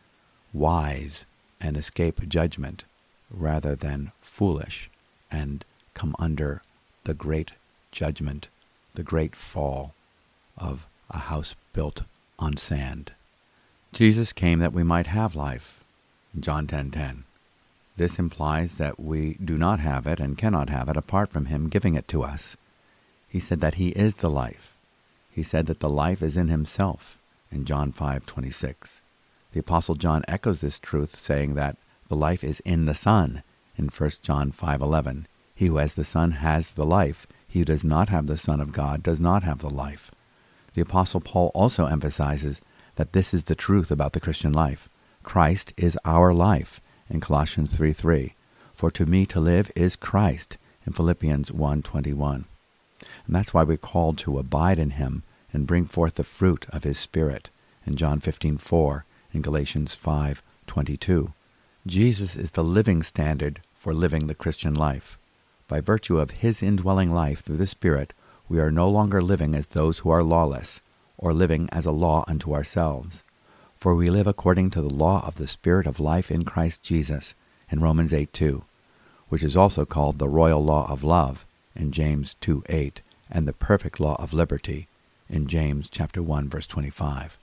wise 0.54 1.26
and 1.60 1.76
escape 1.78 2.28
judgment 2.28 2.84
rather 3.30 3.76
than 3.76 4.12
foolish 4.22 4.89
and 5.32 5.65
come 5.94 6.15
under 6.20 6.62
the 7.06 7.13
great 7.13 7.54
judgment, 7.91 8.50
the 8.94 9.04
great 9.04 9.36
fall 9.36 9.94
of 10.58 10.86
a 11.10 11.17
house 11.17 11.56
built 11.74 12.04
on 12.38 12.58
sand. 12.58 13.13
Jesus 13.94 14.34
came 14.34 14.60
that 14.60 14.74
we 14.74 14.84
might 14.84 15.08
have 15.08 15.36
life. 15.36 15.84
John 16.39 16.67
10:10. 16.67 16.67
10, 16.67 16.91
10. 16.91 17.24
This 17.98 18.20
implies 18.20 18.76
that 18.76 19.00
we 19.00 19.36
do 19.44 19.58
not 19.58 19.80
have 19.80 20.08
it 20.08 20.20
and 20.20 20.38
cannot 20.38 20.70
have 20.70 20.89
it 20.89 20.98
apart 20.98 21.30
from 21.32 21.48
him 21.48 21.70
giving 21.70 21.96
it 21.96 22.08
to 22.10 22.24
us. 22.24 22.56
He 23.28 23.39
said 23.39 23.60
that 23.62 23.76
he 23.76 23.89
is 23.89 24.15
the 24.15 24.30
life. 24.30 24.76
He 25.32 25.44
said 25.44 25.65
that 25.67 25.80
the 25.80 25.89
life 25.89 26.22
is 26.22 26.36
in 26.36 26.50
himself 26.50 27.22
in 27.50 27.63
John 27.65 27.94
5:26. 27.94 29.02
The 29.54 29.62
apostle 29.62 29.96
John 29.96 30.24
echoes 30.28 30.62
this 30.62 30.78
truth 30.80 31.15
saying 31.15 31.56
that 31.56 31.78
the 32.10 32.15
life 32.15 32.44
is 32.44 32.60
in 32.62 32.86
the 32.86 32.94
Son 32.94 33.41
in 33.78 33.89
1 33.89 34.22
John 34.22 34.52
5:11. 34.52 35.28
He 35.56 35.67
who 35.67 35.78
has 35.78 35.94
the 35.94 36.04
Son 36.04 36.32
has 36.32 36.72
the 36.72 36.86
life. 36.86 37.28
He 37.48 37.60
who 37.60 37.65
does 37.65 37.84
not 37.84 38.10
have 38.10 38.28
the 38.28 38.38
Son 38.38 38.60
of 38.60 38.74
God 38.74 39.02
does 39.02 39.22
not 39.22 39.44
have 39.44 39.60
the 39.60 39.70
life. 39.70 40.12
The 40.74 40.82
apostle 40.82 41.22
Paul 41.22 41.52
also 41.54 41.86
emphasizes 41.86 42.62
that 42.96 43.13
this 43.13 43.34
is 43.34 43.46
the 43.46 43.56
truth 43.56 43.89
about 43.91 44.13
the 44.13 44.20
Christian 44.20 44.52
life. 44.54 44.89
Christ 45.24 45.74
is 45.78 45.98
our 46.04 46.34
life 46.34 46.82
in 47.10 47.20
Colossians 47.20 47.76
3:3. 47.76 48.36
For 48.74 48.91
to 48.91 49.06
me 49.06 49.26
to 49.28 49.39
live 49.39 49.72
is 49.76 49.96
Christ 49.96 50.58
in 50.86 50.94
Philippians 50.94 51.52
1:21. 51.52 52.46
And 53.26 53.36
that's 53.36 53.54
why 53.54 53.64
we're 53.64 53.78
called 53.78 54.18
to 54.20 54.40
abide 54.40 54.80
in 54.80 54.92
him 54.92 55.24
and 55.54 55.68
bring 55.68 55.86
forth 55.86 56.16
the 56.16 56.24
fruit 56.24 56.66
of 56.70 56.84
his 56.84 57.00
spirit 57.00 57.50
in 57.86 57.96
John 57.96 58.20
15:4 58.20 59.06
in 59.34 59.42
Galatians 59.42 59.94
5, 59.94 60.44
22. 60.68 61.34
Jesus 61.88 62.36
is 62.36 62.52
the 62.52 62.64
living 62.64 63.02
standard 63.02 63.62
for 63.74 63.94
living 63.94 64.28
the 64.28 64.36
Christian 64.36 64.76
life. 64.76 65.18
By 65.68 65.82
virtue 65.82 66.20
of 66.20 66.32
his 66.32 66.62
indwelling 66.62 67.12
life 67.12 67.42
through 67.42 67.58
the 67.58 67.66
Spirit, 67.66 68.14
we 68.48 68.60
are 68.60 68.72
no 68.72 68.90
longer 68.90 69.22
living 69.22 69.56
as 69.56 69.68
those 69.68 70.00
who 70.00 70.10
are 70.10 70.22
lawless, 70.22 70.82
or 71.18 71.34
living 71.34 71.70
as 71.72 71.86
a 71.86 71.92
law 71.92 72.26
unto 72.28 72.54
ourselves. 72.54 73.24
For 73.78 73.96
we 73.96 74.10
live 74.10 74.28
according 74.28 74.70
to 74.72 74.82
the 74.82 74.94
law 74.94 75.26
of 75.26 75.36
the 75.36 75.48
Spirit 75.48 75.88
of 75.88 76.00
life 76.00 76.30
in 76.30 76.44
Christ 76.44 76.84
Jesus, 76.84 77.34
in 77.72 77.80
Romans 77.80 78.14
8 78.14 78.32
2, 78.34 78.64
which 79.30 79.42
is 79.42 79.56
also 79.56 79.86
called 79.86 80.20
the 80.20 80.30
royal 80.30 80.64
law 80.64 80.92
of 80.92 81.04
love, 81.04 81.46
in 81.76 81.92
James 81.92 82.36
2 82.42 82.64
8, 82.68 83.02
and 83.32 83.48
the 83.48 83.54
perfect 83.54 84.00
law 84.00 84.15
of 84.22 84.34
liberty, 84.34 84.88
in 85.30 85.48
James 85.48 85.88
chapter 85.89 86.22
1 86.22 86.50
verse 86.50 86.65
25. 86.67 87.38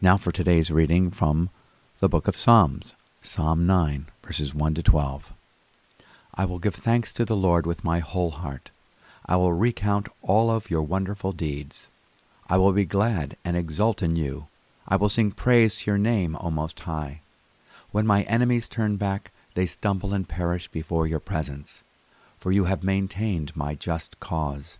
Now 0.00 0.16
for 0.16 0.30
today's 0.30 0.70
reading 0.70 1.10
from 1.10 1.48
the 2.00 2.08
book 2.08 2.28
of 2.28 2.36
Psalms, 2.36 2.94
Psalm 3.22 3.66
9 3.66 4.06
verses 4.22 4.54
1 4.54 4.74
to 4.74 4.82
12. 4.82 5.32
I 6.34 6.44
will 6.44 6.58
give 6.58 6.74
thanks 6.74 7.12
to 7.14 7.24
the 7.24 7.36
Lord 7.36 7.66
with 7.66 7.84
my 7.84 8.00
whole 8.00 8.32
heart. 8.32 8.70
I 9.24 9.36
will 9.36 9.52
recount 9.52 10.08
all 10.20 10.50
of 10.50 10.70
your 10.70 10.82
wonderful 10.82 11.32
deeds. 11.32 11.88
I 12.48 12.58
will 12.58 12.72
be 12.72 12.84
glad 12.84 13.36
and 13.44 13.56
exult 13.56 14.02
in 14.02 14.16
you. 14.16 14.48
I 14.86 14.96
will 14.96 15.08
sing 15.08 15.30
praise 15.30 15.80
to 15.80 15.90
your 15.92 15.98
name, 15.98 16.36
O 16.40 16.50
Most 16.50 16.80
High. 16.80 17.20
When 17.92 18.06
my 18.06 18.22
enemies 18.22 18.68
turn 18.68 18.96
back, 18.96 19.30
they 19.54 19.66
stumble 19.66 20.12
and 20.12 20.28
perish 20.28 20.68
before 20.68 21.06
your 21.06 21.20
presence. 21.20 21.82
For 22.38 22.52
you 22.52 22.64
have 22.64 22.82
maintained 22.82 23.56
my 23.56 23.74
just 23.74 24.18
cause. 24.18 24.78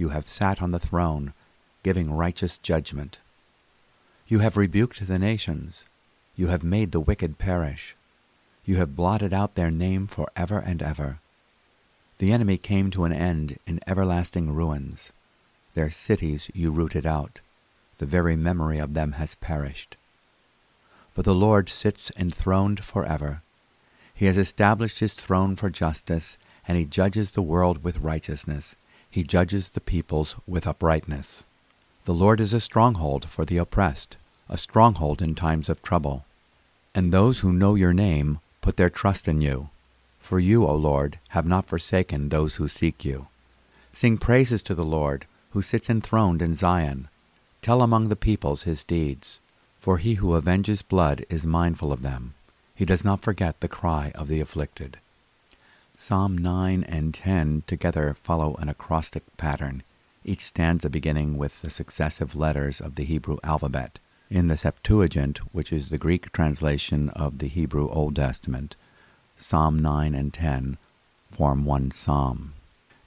You 0.00 0.08
have 0.08 0.26
sat 0.26 0.62
on 0.62 0.70
the 0.70 0.78
throne, 0.78 1.34
giving 1.82 2.10
righteous 2.10 2.56
judgment. 2.56 3.18
You 4.28 4.38
have 4.38 4.56
rebuked 4.56 5.06
the 5.06 5.18
nations. 5.18 5.84
You 6.36 6.46
have 6.46 6.64
made 6.64 6.92
the 6.92 7.00
wicked 7.00 7.36
perish. 7.36 7.94
You 8.64 8.76
have 8.76 8.96
blotted 8.96 9.34
out 9.34 9.56
their 9.56 9.70
name 9.70 10.06
for 10.06 10.26
ever 10.34 10.58
and 10.58 10.80
ever. 10.80 11.18
The 12.16 12.32
enemy 12.32 12.56
came 12.56 12.90
to 12.92 13.04
an 13.04 13.12
end 13.12 13.58
in 13.66 13.78
everlasting 13.86 14.50
ruins. 14.50 15.12
Their 15.74 15.90
cities 15.90 16.50
you 16.54 16.70
rooted 16.70 17.04
out. 17.04 17.42
The 17.98 18.06
very 18.06 18.36
memory 18.36 18.78
of 18.78 18.94
them 18.94 19.12
has 19.20 19.34
perished. 19.34 19.98
But 21.14 21.26
the 21.26 21.34
Lord 21.34 21.68
sits 21.68 22.10
enthroned 22.16 22.82
forever. 22.82 23.42
He 24.14 24.24
has 24.24 24.38
established 24.38 25.00
his 25.00 25.12
throne 25.12 25.56
for 25.56 25.68
justice, 25.68 26.38
and 26.66 26.78
he 26.78 26.86
judges 26.86 27.32
the 27.32 27.42
world 27.42 27.84
with 27.84 27.98
righteousness. 27.98 28.76
He 29.10 29.24
judges 29.24 29.70
the 29.70 29.80
peoples 29.80 30.36
with 30.46 30.66
uprightness. 30.66 31.42
The 32.04 32.14
Lord 32.14 32.40
is 32.40 32.54
a 32.54 32.60
stronghold 32.60 33.28
for 33.28 33.44
the 33.44 33.56
oppressed, 33.56 34.16
a 34.48 34.56
stronghold 34.56 35.20
in 35.20 35.34
times 35.34 35.68
of 35.68 35.82
trouble. 35.82 36.24
And 36.94 37.12
those 37.12 37.40
who 37.40 37.52
know 37.52 37.74
your 37.74 37.92
name 37.92 38.38
put 38.60 38.76
their 38.76 38.90
trust 38.90 39.26
in 39.26 39.40
you. 39.40 39.70
For 40.20 40.38
you, 40.38 40.64
O 40.64 40.74
Lord, 40.76 41.18
have 41.30 41.44
not 41.44 41.66
forsaken 41.66 42.28
those 42.28 42.54
who 42.56 42.68
seek 42.68 43.04
you. 43.04 43.26
Sing 43.92 44.16
praises 44.16 44.62
to 44.62 44.74
the 44.76 44.84
Lord, 44.84 45.26
who 45.50 45.60
sits 45.60 45.90
enthroned 45.90 46.40
in 46.40 46.54
Zion. 46.54 47.08
Tell 47.62 47.82
among 47.82 48.08
the 48.08 48.16
peoples 48.16 48.62
his 48.62 48.84
deeds. 48.84 49.40
For 49.80 49.98
he 49.98 50.14
who 50.14 50.36
avenges 50.36 50.82
blood 50.82 51.24
is 51.28 51.44
mindful 51.44 51.92
of 51.92 52.02
them. 52.02 52.34
He 52.76 52.84
does 52.84 53.04
not 53.04 53.22
forget 53.22 53.58
the 53.58 53.68
cry 53.68 54.12
of 54.14 54.28
the 54.28 54.40
afflicted. 54.40 54.98
Psalm 56.02 56.38
9 56.38 56.82
and 56.84 57.12
10 57.12 57.62
together 57.66 58.14
follow 58.14 58.54
an 58.54 58.70
acrostic 58.70 59.22
pattern, 59.36 59.82
each 60.24 60.46
stanza 60.46 60.88
beginning 60.88 61.36
with 61.36 61.60
the 61.60 61.68
successive 61.68 62.34
letters 62.34 62.80
of 62.80 62.94
the 62.94 63.04
Hebrew 63.04 63.36
alphabet. 63.44 63.98
In 64.30 64.48
the 64.48 64.56
Septuagint, 64.56 65.40
which 65.52 65.70
is 65.70 65.90
the 65.90 65.98
Greek 65.98 66.32
translation 66.32 67.10
of 67.10 67.36
the 67.36 67.48
Hebrew 67.48 67.90
Old 67.90 68.16
Testament, 68.16 68.76
Psalm 69.36 69.78
9 69.78 70.14
and 70.14 70.32
10 70.32 70.78
form 71.32 71.66
one 71.66 71.90
psalm. 71.90 72.54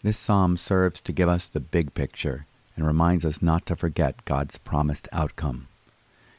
This 0.04 0.20
psalm 0.20 0.56
serves 0.56 1.02
to 1.02 1.12
give 1.12 1.28
us 1.28 1.50
the 1.50 1.60
big 1.60 1.96
picture 1.96 2.46
and 2.76 2.86
reminds 2.86 3.26
us 3.26 3.42
not 3.42 3.66
to 3.66 3.76
forget 3.76 4.24
God's 4.24 4.60
promised 4.60 5.08
outcome. 5.12 5.68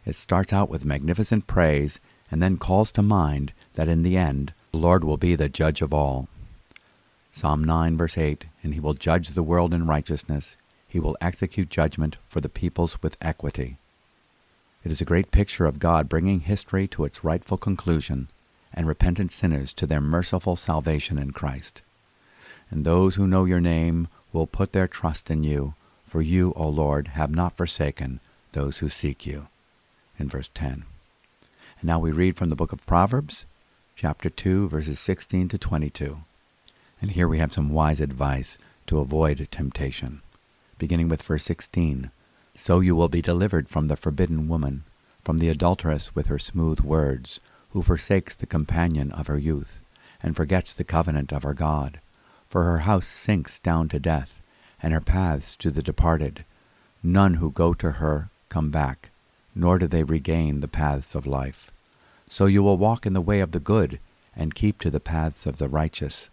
It 0.07 0.15
starts 0.15 0.53
out 0.53 0.71
with 0.71 0.85
magnificent 0.85 1.49
praise 1.49 1.99
and 2.31 2.41
then 2.41 2.59
calls 2.59 2.93
to 2.93 3.03
mind 3.03 3.53
that 3.75 3.89
in 3.89 4.05
the 4.05 4.17
end 4.17 4.53
the 4.71 4.79
Lord 4.79 5.03
will 5.03 5.17
be 5.17 5.35
the 5.35 5.49
judge 5.49 5.83
of 5.83 5.93
all. 5.93 6.29
Psalm 7.37 7.65
9, 7.65 7.97
verse 7.97 8.17
8 8.17 8.47
And 8.63 8.75
he 8.75 8.81
will 8.81 8.95
judge 8.95 9.31
the 9.31 9.43
world 9.43 9.75
in 9.75 9.89
righteousness, 9.89 10.55
he 10.87 11.01
will 11.01 11.17
execute 11.21 11.69
judgment 11.69 12.17
for 12.29 12.41
the 12.41 12.49
peoples 12.49 13.03
with 13.03 13.17
equity. 13.21 13.77
It 14.85 14.93
is 14.93 15.01
a 15.01 15.05
great 15.05 15.33
picture 15.33 15.67
of 15.67 15.81
God 15.81 16.09
bringing 16.09 16.41
history 16.41 16.87
to 16.89 17.05
its 17.05 17.25
rightful 17.25 17.59
conclusion 17.59 18.29
and 18.73 18.87
repentant 18.87 19.33
sinners 19.33 19.73
to 19.75 19.87
their 19.87 20.01
merciful 20.01 20.55
salvation 20.55 21.19
in 21.19 21.33
Christ. 21.33 21.83
And 22.71 22.85
those 22.85 23.17
who 23.17 23.27
know 23.27 23.47
your 23.47 23.61
name 23.61 24.07
will 24.33 24.47
put 24.47 24.73
their 24.73 24.87
trust 24.87 25.29
in 25.29 25.43
you, 25.43 25.75
for 26.07 26.23
you, 26.23 26.53
O 26.55 26.69
Lord, 26.69 27.09
have 27.09 27.35
not 27.35 27.57
forsaken 27.57 28.21
those 28.53 28.79
who 28.79 28.89
seek 28.89 29.27
you. 29.27 29.49
In 30.21 30.29
verse 30.29 30.51
10. 30.55 30.85
And 31.81 31.85
now 31.85 31.99
we 31.99 32.13
read 32.13 32.37
from 32.37 32.49
the 32.49 32.57
book 32.57 32.71
of 32.71 32.87
Proverbs, 32.87 33.45
chapter 33.97 34.31
2, 34.31 34.69
verses 34.69 35.01
16 35.01 35.49
to 35.49 35.59
22. 35.59 36.19
And 37.05 37.11
here 37.11 37.29
we 37.29 37.37
have 37.37 37.53
some 37.53 37.69
wise 37.69 38.01
advice 38.01 38.57
to 38.87 38.99
avoid 38.99 39.47
temptation. 39.51 40.23
Beginning 40.79 41.11
with 41.11 41.21
verse 41.21 41.45
16 41.45 42.11
So 42.57 42.81
you 42.81 42.97
will 42.97 43.11
be 43.11 43.21
delivered 43.21 43.69
from 43.69 43.89
the 43.89 43.97
forbidden 43.97 44.49
woman, 44.49 44.85
from 45.23 45.37
the 45.37 45.51
adulteress 45.51 46.15
with 46.15 46.29
her 46.29 46.39
smooth 46.39 46.81
words, 46.81 47.41
who 47.73 47.83
forsakes 47.83 48.35
the 48.35 48.47
companion 48.47 49.13
of 49.13 49.27
her 49.27 49.37
youth, 49.37 49.81
and 50.23 50.35
forgets 50.35 50.73
the 50.73 50.83
covenant 50.83 51.31
of 51.31 51.43
her 51.43 51.53
God. 51.53 52.01
For 52.49 52.65
her 52.65 52.79
house 52.79 53.07
sinks 53.07 53.61
down 53.61 53.91
to 53.91 54.01
death, 54.01 54.41
and 54.83 54.95
her 54.95 55.03
paths 55.03 55.57
to 55.57 55.71
the 55.71 55.83
departed. 55.83 56.47
None 57.03 57.35
who 57.35 57.51
go 57.51 57.75
to 57.75 57.91
her 58.01 58.31
come 58.49 58.71
back, 58.71 59.11
nor 59.55 59.79
do 59.79 59.87
they 59.87 60.05
regain 60.05 60.61
the 60.61 60.69
paths 60.69 61.15
of 61.15 61.27
life. 61.27 61.71
So 62.31 62.47
you 62.47 62.63
will 62.63 62.79
walk 62.79 63.05
in 63.05 63.13
the 63.13 63.21
way 63.21 63.41
of 63.41 63.51
the 63.51 63.61
good, 63.61 64.01
and 64.35 64.55
keep 64.55 64.79
to 64.79 64.91
the 64.91 65.01
paths 65.01 65.45
of 65.45 65.59
the 65.59 65.69
righteous. 65.69 66.31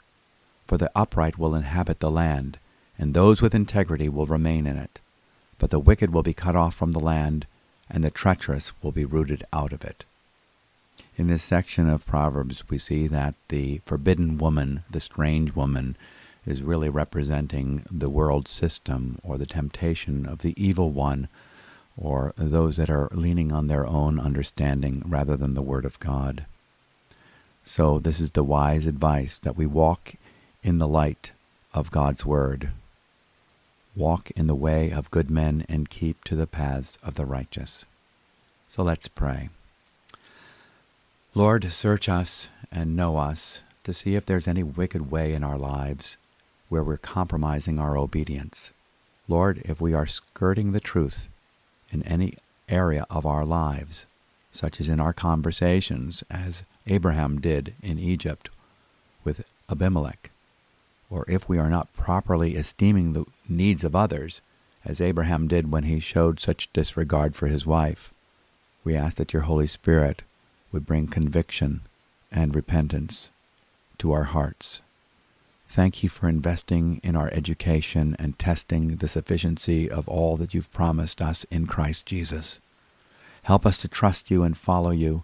For 0.72 0.78
the 0.78 0.92
upright 0.96 1.38
will 1.38 1.54
inhabit 1.54 2.00
the 2.00 2.10
land, 2.10 2.58
and 2.98 3.14
those 3.14 3.42
with 3.42 3.54
integrity 3.54 4.08
will 4.08 4.26
remain 4.26 4.66
in 4.66 4.78
it. 4.78 5.02
But 5.60 5.70
the 5.70 5.82
wicked 5.82 6.14
will 6.14 6.24
be 6.24 6.34
cut 6.34 6.56
off 6.56 6.74
from 6.74 6.92
the 6.92 7.00
land, 7.02 7.46
and 7.90 8.06
the 8.06 8.10
treacherous 8.10 8.72
will 8.82 8.94
be 8.94 9.04
rooted 9.04 9.44
out 9.52 9.74
of 9.74 9.84
it. 9.84 10.06
In 11.18 11.28
this 11.28 11.44
section 11.44 11.90
of 11.90 12.06
Proverbs, 12.06 12.64
we 12.70 12.78
see 12.78 13.08
that 13.08 13.36
the 13.50 13.82
forbidden 13.86 14.38
woman, 14.38 14.86
the 14.90 15.02
strange 15.02 15.54
woman, 15.58 15.98
is 16.46 16.64
really 16.64 16.88
representing 16.88 17.84
the 17.92 18.10
world 18.10 18.48
system 18.48 19.20
or 19.24 19.38
the 19.38 19.46
temptation 19.46 20.26
of 20.26 20.38
the 20.38 20.54
evil 20.56 20.90
one 20.90 21.28
or 21.98 22.34
those 22.38 22.78
that 22.78 22.90
are 22.90 23.10
leaning 23.12 23.52
on 23.52 23.68
their 23.68 23.86
own 23.86 24.22
understanding 24.22 25.04
rather 25.06 25.36
than 25.36 25.54
the 25.54 25.62
Word 25.62 25.84
of 25.84 26.00
God. 26.00 26.46
So, 27.66 28.00
this 28.00 28.22
is 28.22 28.32
the 28.32 28.46
wise 28.46 28.88
advice 28.88 29.38
that 29.40 29.58
we 29.58 29.66
walk 29.66 30.14
in 30.64 30.78
the 30.78 30.88
light 30.88 31.32
of 31.74 31.92
God's 31.92 32.26
Word. 32.26 32.72
Walk 33.96 34.32
in 34.32 34.48
the 34.48 34.56
way 34.56 34.90
of 34.90 35.12
good 35.12 35.30
men 35.30 35.66
and 35.68 35.90
keep 35.90 36.24
to 36.24 36.36
the 36.36 36.48
paths 36.48 36.98
of 37.04 37.16
the 37.16 37.26
righteous. 37.26 37.86
So 38.70 38.84
let's 38.84 39.08
pray. 39.08 39.50
Lord, 41.36 41.72
search 41.72 42.08
us 42.08 42.50
and 42.72 42.96
know 42.96 43.18
us 43.18 43.64
to 43.84 43.94
see 43.94 44.16
if 44.16 44.26
there's 44.26 44.48
any 44.48 44.64
wicked 44.64 45.12
way 45.12 45.34
in 45.34 45.44
our 45.44 45.58
lives 45.58 46.18
where 46.70 46.84
we're 46.84 46.98
compromising 46.98 47.80
our 47.80 47.98
obedience. 47.98 48.72
Lord, 49.28 49.62
if 49.66 49.82
we 49.82 49.94
are 49.94 50.08
skirting 50.08 50.72
the 50.72 50.80
truth 50.80 51.28
in 51.90 52.04
any 52.04 52.36
area 52.70 53.06
of 53.10 53.26
our 53.26 53.46
lives, 53.46 54.06
such 54.52 54.80
as 54.80 54.88
in 54.88 55.00
our 55.00 55.14
conversations, 55.14 56.24
as 56.30 56.64
Abraham 56.88 57.40
did 57.40 57.74
in 57.82 58.00
Egypt 58.00 58.50
with 59.24 59.46
Abimelech, 59.70 60.31
or 61.12 61.26
if 61.28 61.48
we 61.48 61.60
are 61.60 61.70
not 61.70 61.94
properly 61.94 62.56
esteeming 62.56 63.12
the 63.12 63.26
needs 63.48 63.84
of 63.84 63.96
others, 63.96 64.42
as 64.86 65.02
Abraham 65.02 65.48
did 65.48 65.72
when 65.72 65.84
he 65.84 66.00
showed 66.00 66.40
such 66.40 66.72
disregard 66.74 67.36
for 67.36 67.48
his 67.48 67.66
wife, 67.68 68.14
we 68.84 68.96
ask 68.96 69.18
that 69.18 69.34
your 69.34 69.44
Holy 69.44 69.68
Spirit 69.68 70.24
would 70.72 70.88
bring 70.88 71.08
conviction 71.08 71.82
and 72.32 72.56
repentance 72.56 73.30
to 74.00 74.12
our 74.14 74.24
hearts. 74.24 74.82
Thank 75.68 76.02
you 76.02 76.10
for 76.10 76.28
investing 76.28 77.00
in 77.04 77.16
our 77.16 77.30
education 77.34 78.16
and 78.18 78.40
testing 78.40 78.96
the 78.98 79.08
sufficiency 79.08 79.90
of 79.90 80.08
all 80.08 80.38
that 80.38 80.54
you've 80.54 80.72
promised 80.74 81.22
us 81.22 81.46
in 81.52 81.68
Christ 81.68 82.06
Jesus. 82.06 82.60
Help 83.44 83.66
us 83.66 83.78
to 83.80 83.88
trust 83.88 84.32
you 84.32 84.44
and 84.44 84.58
follow 84.58 84.92
you 84.92 85.24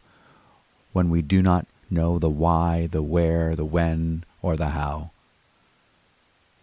when 0.93 1.09
we 1.09 1.21
do 1.21 1.41
not 1.41 1.65
know 1.89 2.19
the 2.19 2.29
why, 2.29 2.87
the 2.87 3.01
where, 3.01 3.55
the 3.55 3.65
when, 3.65 4.23
or 4.41 4.55
the 4.55 4.69
how. 4.69 5.11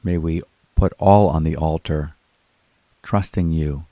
May 0.04 0.18
we 0.18 0.42
put 0.76 0.92
all 0.98 1.28
on 1.28 1.44
the 1.44 1.56
altar, 1.56 2.14
trusting 3.02 3.50
you 3.50 3.86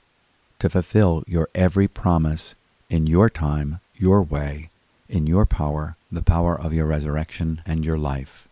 to 0.59 0.69
fulfill 0.69 1.23
your 1.25 1.49
every 1.55 1.87
promise 1.87 2.53
in 2.87 3.07
your 3.07 3.31
time, 3.31 3.79
your 3.95 4.21
way, 4.21 4.69
in 5.09 5.25
your 5.25 5.47
power, 5.47 5.97
the 6.11 6.21
power 6.21 6.59
of 6.59 6.71
your 6.71 6.85
resurrection 6.85 7.63
and 7.65 7.83
your 7.83 7.97
life. 7.97 8.47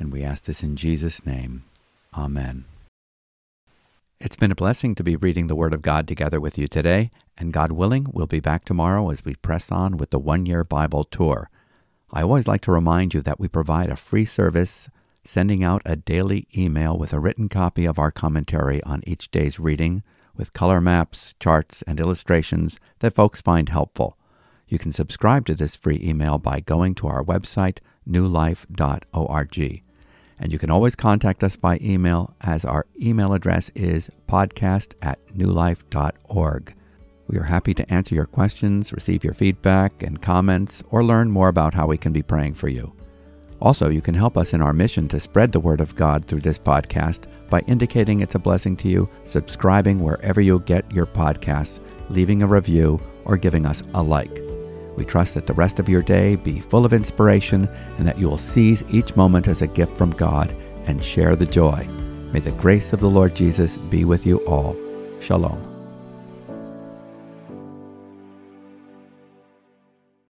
And 0.00 0.12
we 0.12 0.24
ask 0.24 0.44
this 0.44 0.64
in 0.64 0.74
Jesus' 0.74 1.24
name. 1.24 1.62
Amen. 2.12 2.64
It's 4.20 4.36
been 4.36 4.50
a 4.50 4.56
blessing 4.56 4.96
to 4.96 5.04
be 5.04 5.14
reading 5.14 5.46
the 5.46 5.54
Word 5.54 5.72
of 5.72 5.80
God 5.80 6.08
together 6.08 6.40
with 6.40 6.58
you 6.58 6.66
today, 6.66 7.12
and 7.36 7.52
God 7.52 7.70
willing, 7.70 8.08
we'll 8.12 8.26
be 8.26 8.40
back 8.40 8.64
tomorrow 8.64 9.10
as 9.10 9.24
we 9.24 9.36
press 9.36 9.70
on 9.70 9.96
with 9.96 10.10
the 10.10 10.18
one 10.18 10.44
year 10.44 10.64
Bible 10.64 11.04
tour. 11.04 11.50
I 12.12 12.22
always 12.22 12.48
like 12.48 12.62
to 12.62 12.72
remind 12.72 13.14
you 13.14 13.20
that 13.20 13.38
we 13.38 13.46
provide 13.46 13.90
a 13.90 13.96
free 13.96 14.24
service 14.24 14.88
sending 15.24 15.62
out 15.62 15.82
a 15.84 15.96
daily 15.96 16.46
email 16.56 16.96
with 16.96 17.12
a 17.12 17.20
written 17.20 17.48
copy 17.48 17.84
of 17.84 17.98
our 17.98 18.10
commentary 18.10 18.82
on 18.84 19.02
each 19.06 19.30
day's 19.30 19.58
reading 19.58 20.02
with 20.34 20.52
color 20.52 20.80
maps, 20.80 21.34
charts, 21.40 21.82
and 21.82 22.00
illustrations 22.00 22.78
that 23.00 23.14
folks 23.14 23.42
find 23.42 23.68
helpful. 23.68 24.16
You 24.68 24.78
can 24.78 24.92
subscribe 24.92 25.46
to 25.46 25.54
this 25.54 25.76
free 25.76 26.00
email 26.02 26.38
by 26.38 26.60
going 26.60 26.94
to 26.96 27.08
our 27.08 27.24
website, 27.24 27.78
newlife.org. 28.08 29.82
And 30.40 30.52
you 30.52 30.58
can 30.58 30.70
always 30.70 30.94
contact 30.94 31.42
us 31.42 31.56
by 31.56 31.78
email, 31.82 32.34
as 32.40 32.64
our 32.64 32.86
email 33.00 33.32
address 33.32 33.70
is 33.74 34.10
podcast 34.28 34.94
at 35.02 35.18
newlife.org. 35.28 36.74
We 37.26 37.38
are 37.38 37.44
happy 37.44 37.74
to 37.74 37.92
answer 37.92 38.14
your 38.14 38.26
questions, 38.26 38.92
receive 38.92 39.24
your 39.24 39.34
feedback 39.34 40.02
and 40.02 40.22
comments, 40.22 40.82
or 40.90 41.04
learn 41.04 41.30
more 41.30 41.48
about 41.48 41.74
how 41.74 41.86
we 41.86 41.98
can 41.98 42.12
be 42.12 42.22
praying 42.22 42.54
for 42.54 42.68
you. 42.68 42.97
Also, 43.60 43.88
you 43.88 44.00
can 44.00 44.14
help 44.14 44.36
us 44.36 44.52
in 44.52 44.62
our 44.62 44.72
mission 44.72 45.08
to 45.08 45.18
spread 45.18 45.50
the 45.50 45.60
Word 45.60 45.80
of 45.80 45.96
God 45.96 46.24
through 46.24 46.40
this 46.40 46.58
podcast 46.58 47.24
by 47.50 47.60
indicating 47.60 48.20
it's 48.20 48.34
a 48.34 48.38
blessing 48.38 48.76
to 48.76 48.88
you, 48.88 49.08
subscribing 49.24 50.00
wherever 50.00 50.40
you 50.40 50.60
get 50.60 50.90
your 50.92 51.06
podcasts, 51.06 51.80
leaving 52.10 52.42
a 52.42 52.46
review, 52.46 53.00
or 53.24 53.36
giving 53.36 53.66
us 53.66 53.82
a 53.94 54.02
like. 54.02 54.40
We 54.96 55.04
trust 55.04 55.34
that 55.34 55.46
the 55.46 55.54
rest 55.54 55.78
of 55.78 55.88
your 55.88 56.02
day 56.02 56.36
be 56.36 56.60
full 56.60 56.84
of 56.84 56.92
inspiration 56.92 57.68
and 57.98 58.06
that 58.06 58.18
you 58.18 58.28
will 58.28 58.38
seize 58.38 58.82
each 58.90 59.14
moment 59.16 59.46
as 59.48 59.62
a 59.62 59.66
gift 59.66 59.92
from 59.92 60.10
God 60.10 60.54
and 60.86 61.02
share 61.02 61.36
the 61.36 61.46
joy. 61.46 61.86
May 62.32 62.40
the 62.40 62.50
grace 62.52 62.92
of 62.92 63.00
the 63.00 63.10
Lord 63.10 63.34
Jesus 63.34 63.76
be 63.76 64.04
with 64.04 64.26
you 64.26 64.38
all. 64.46 64.76
Shalom. 65.20 65.67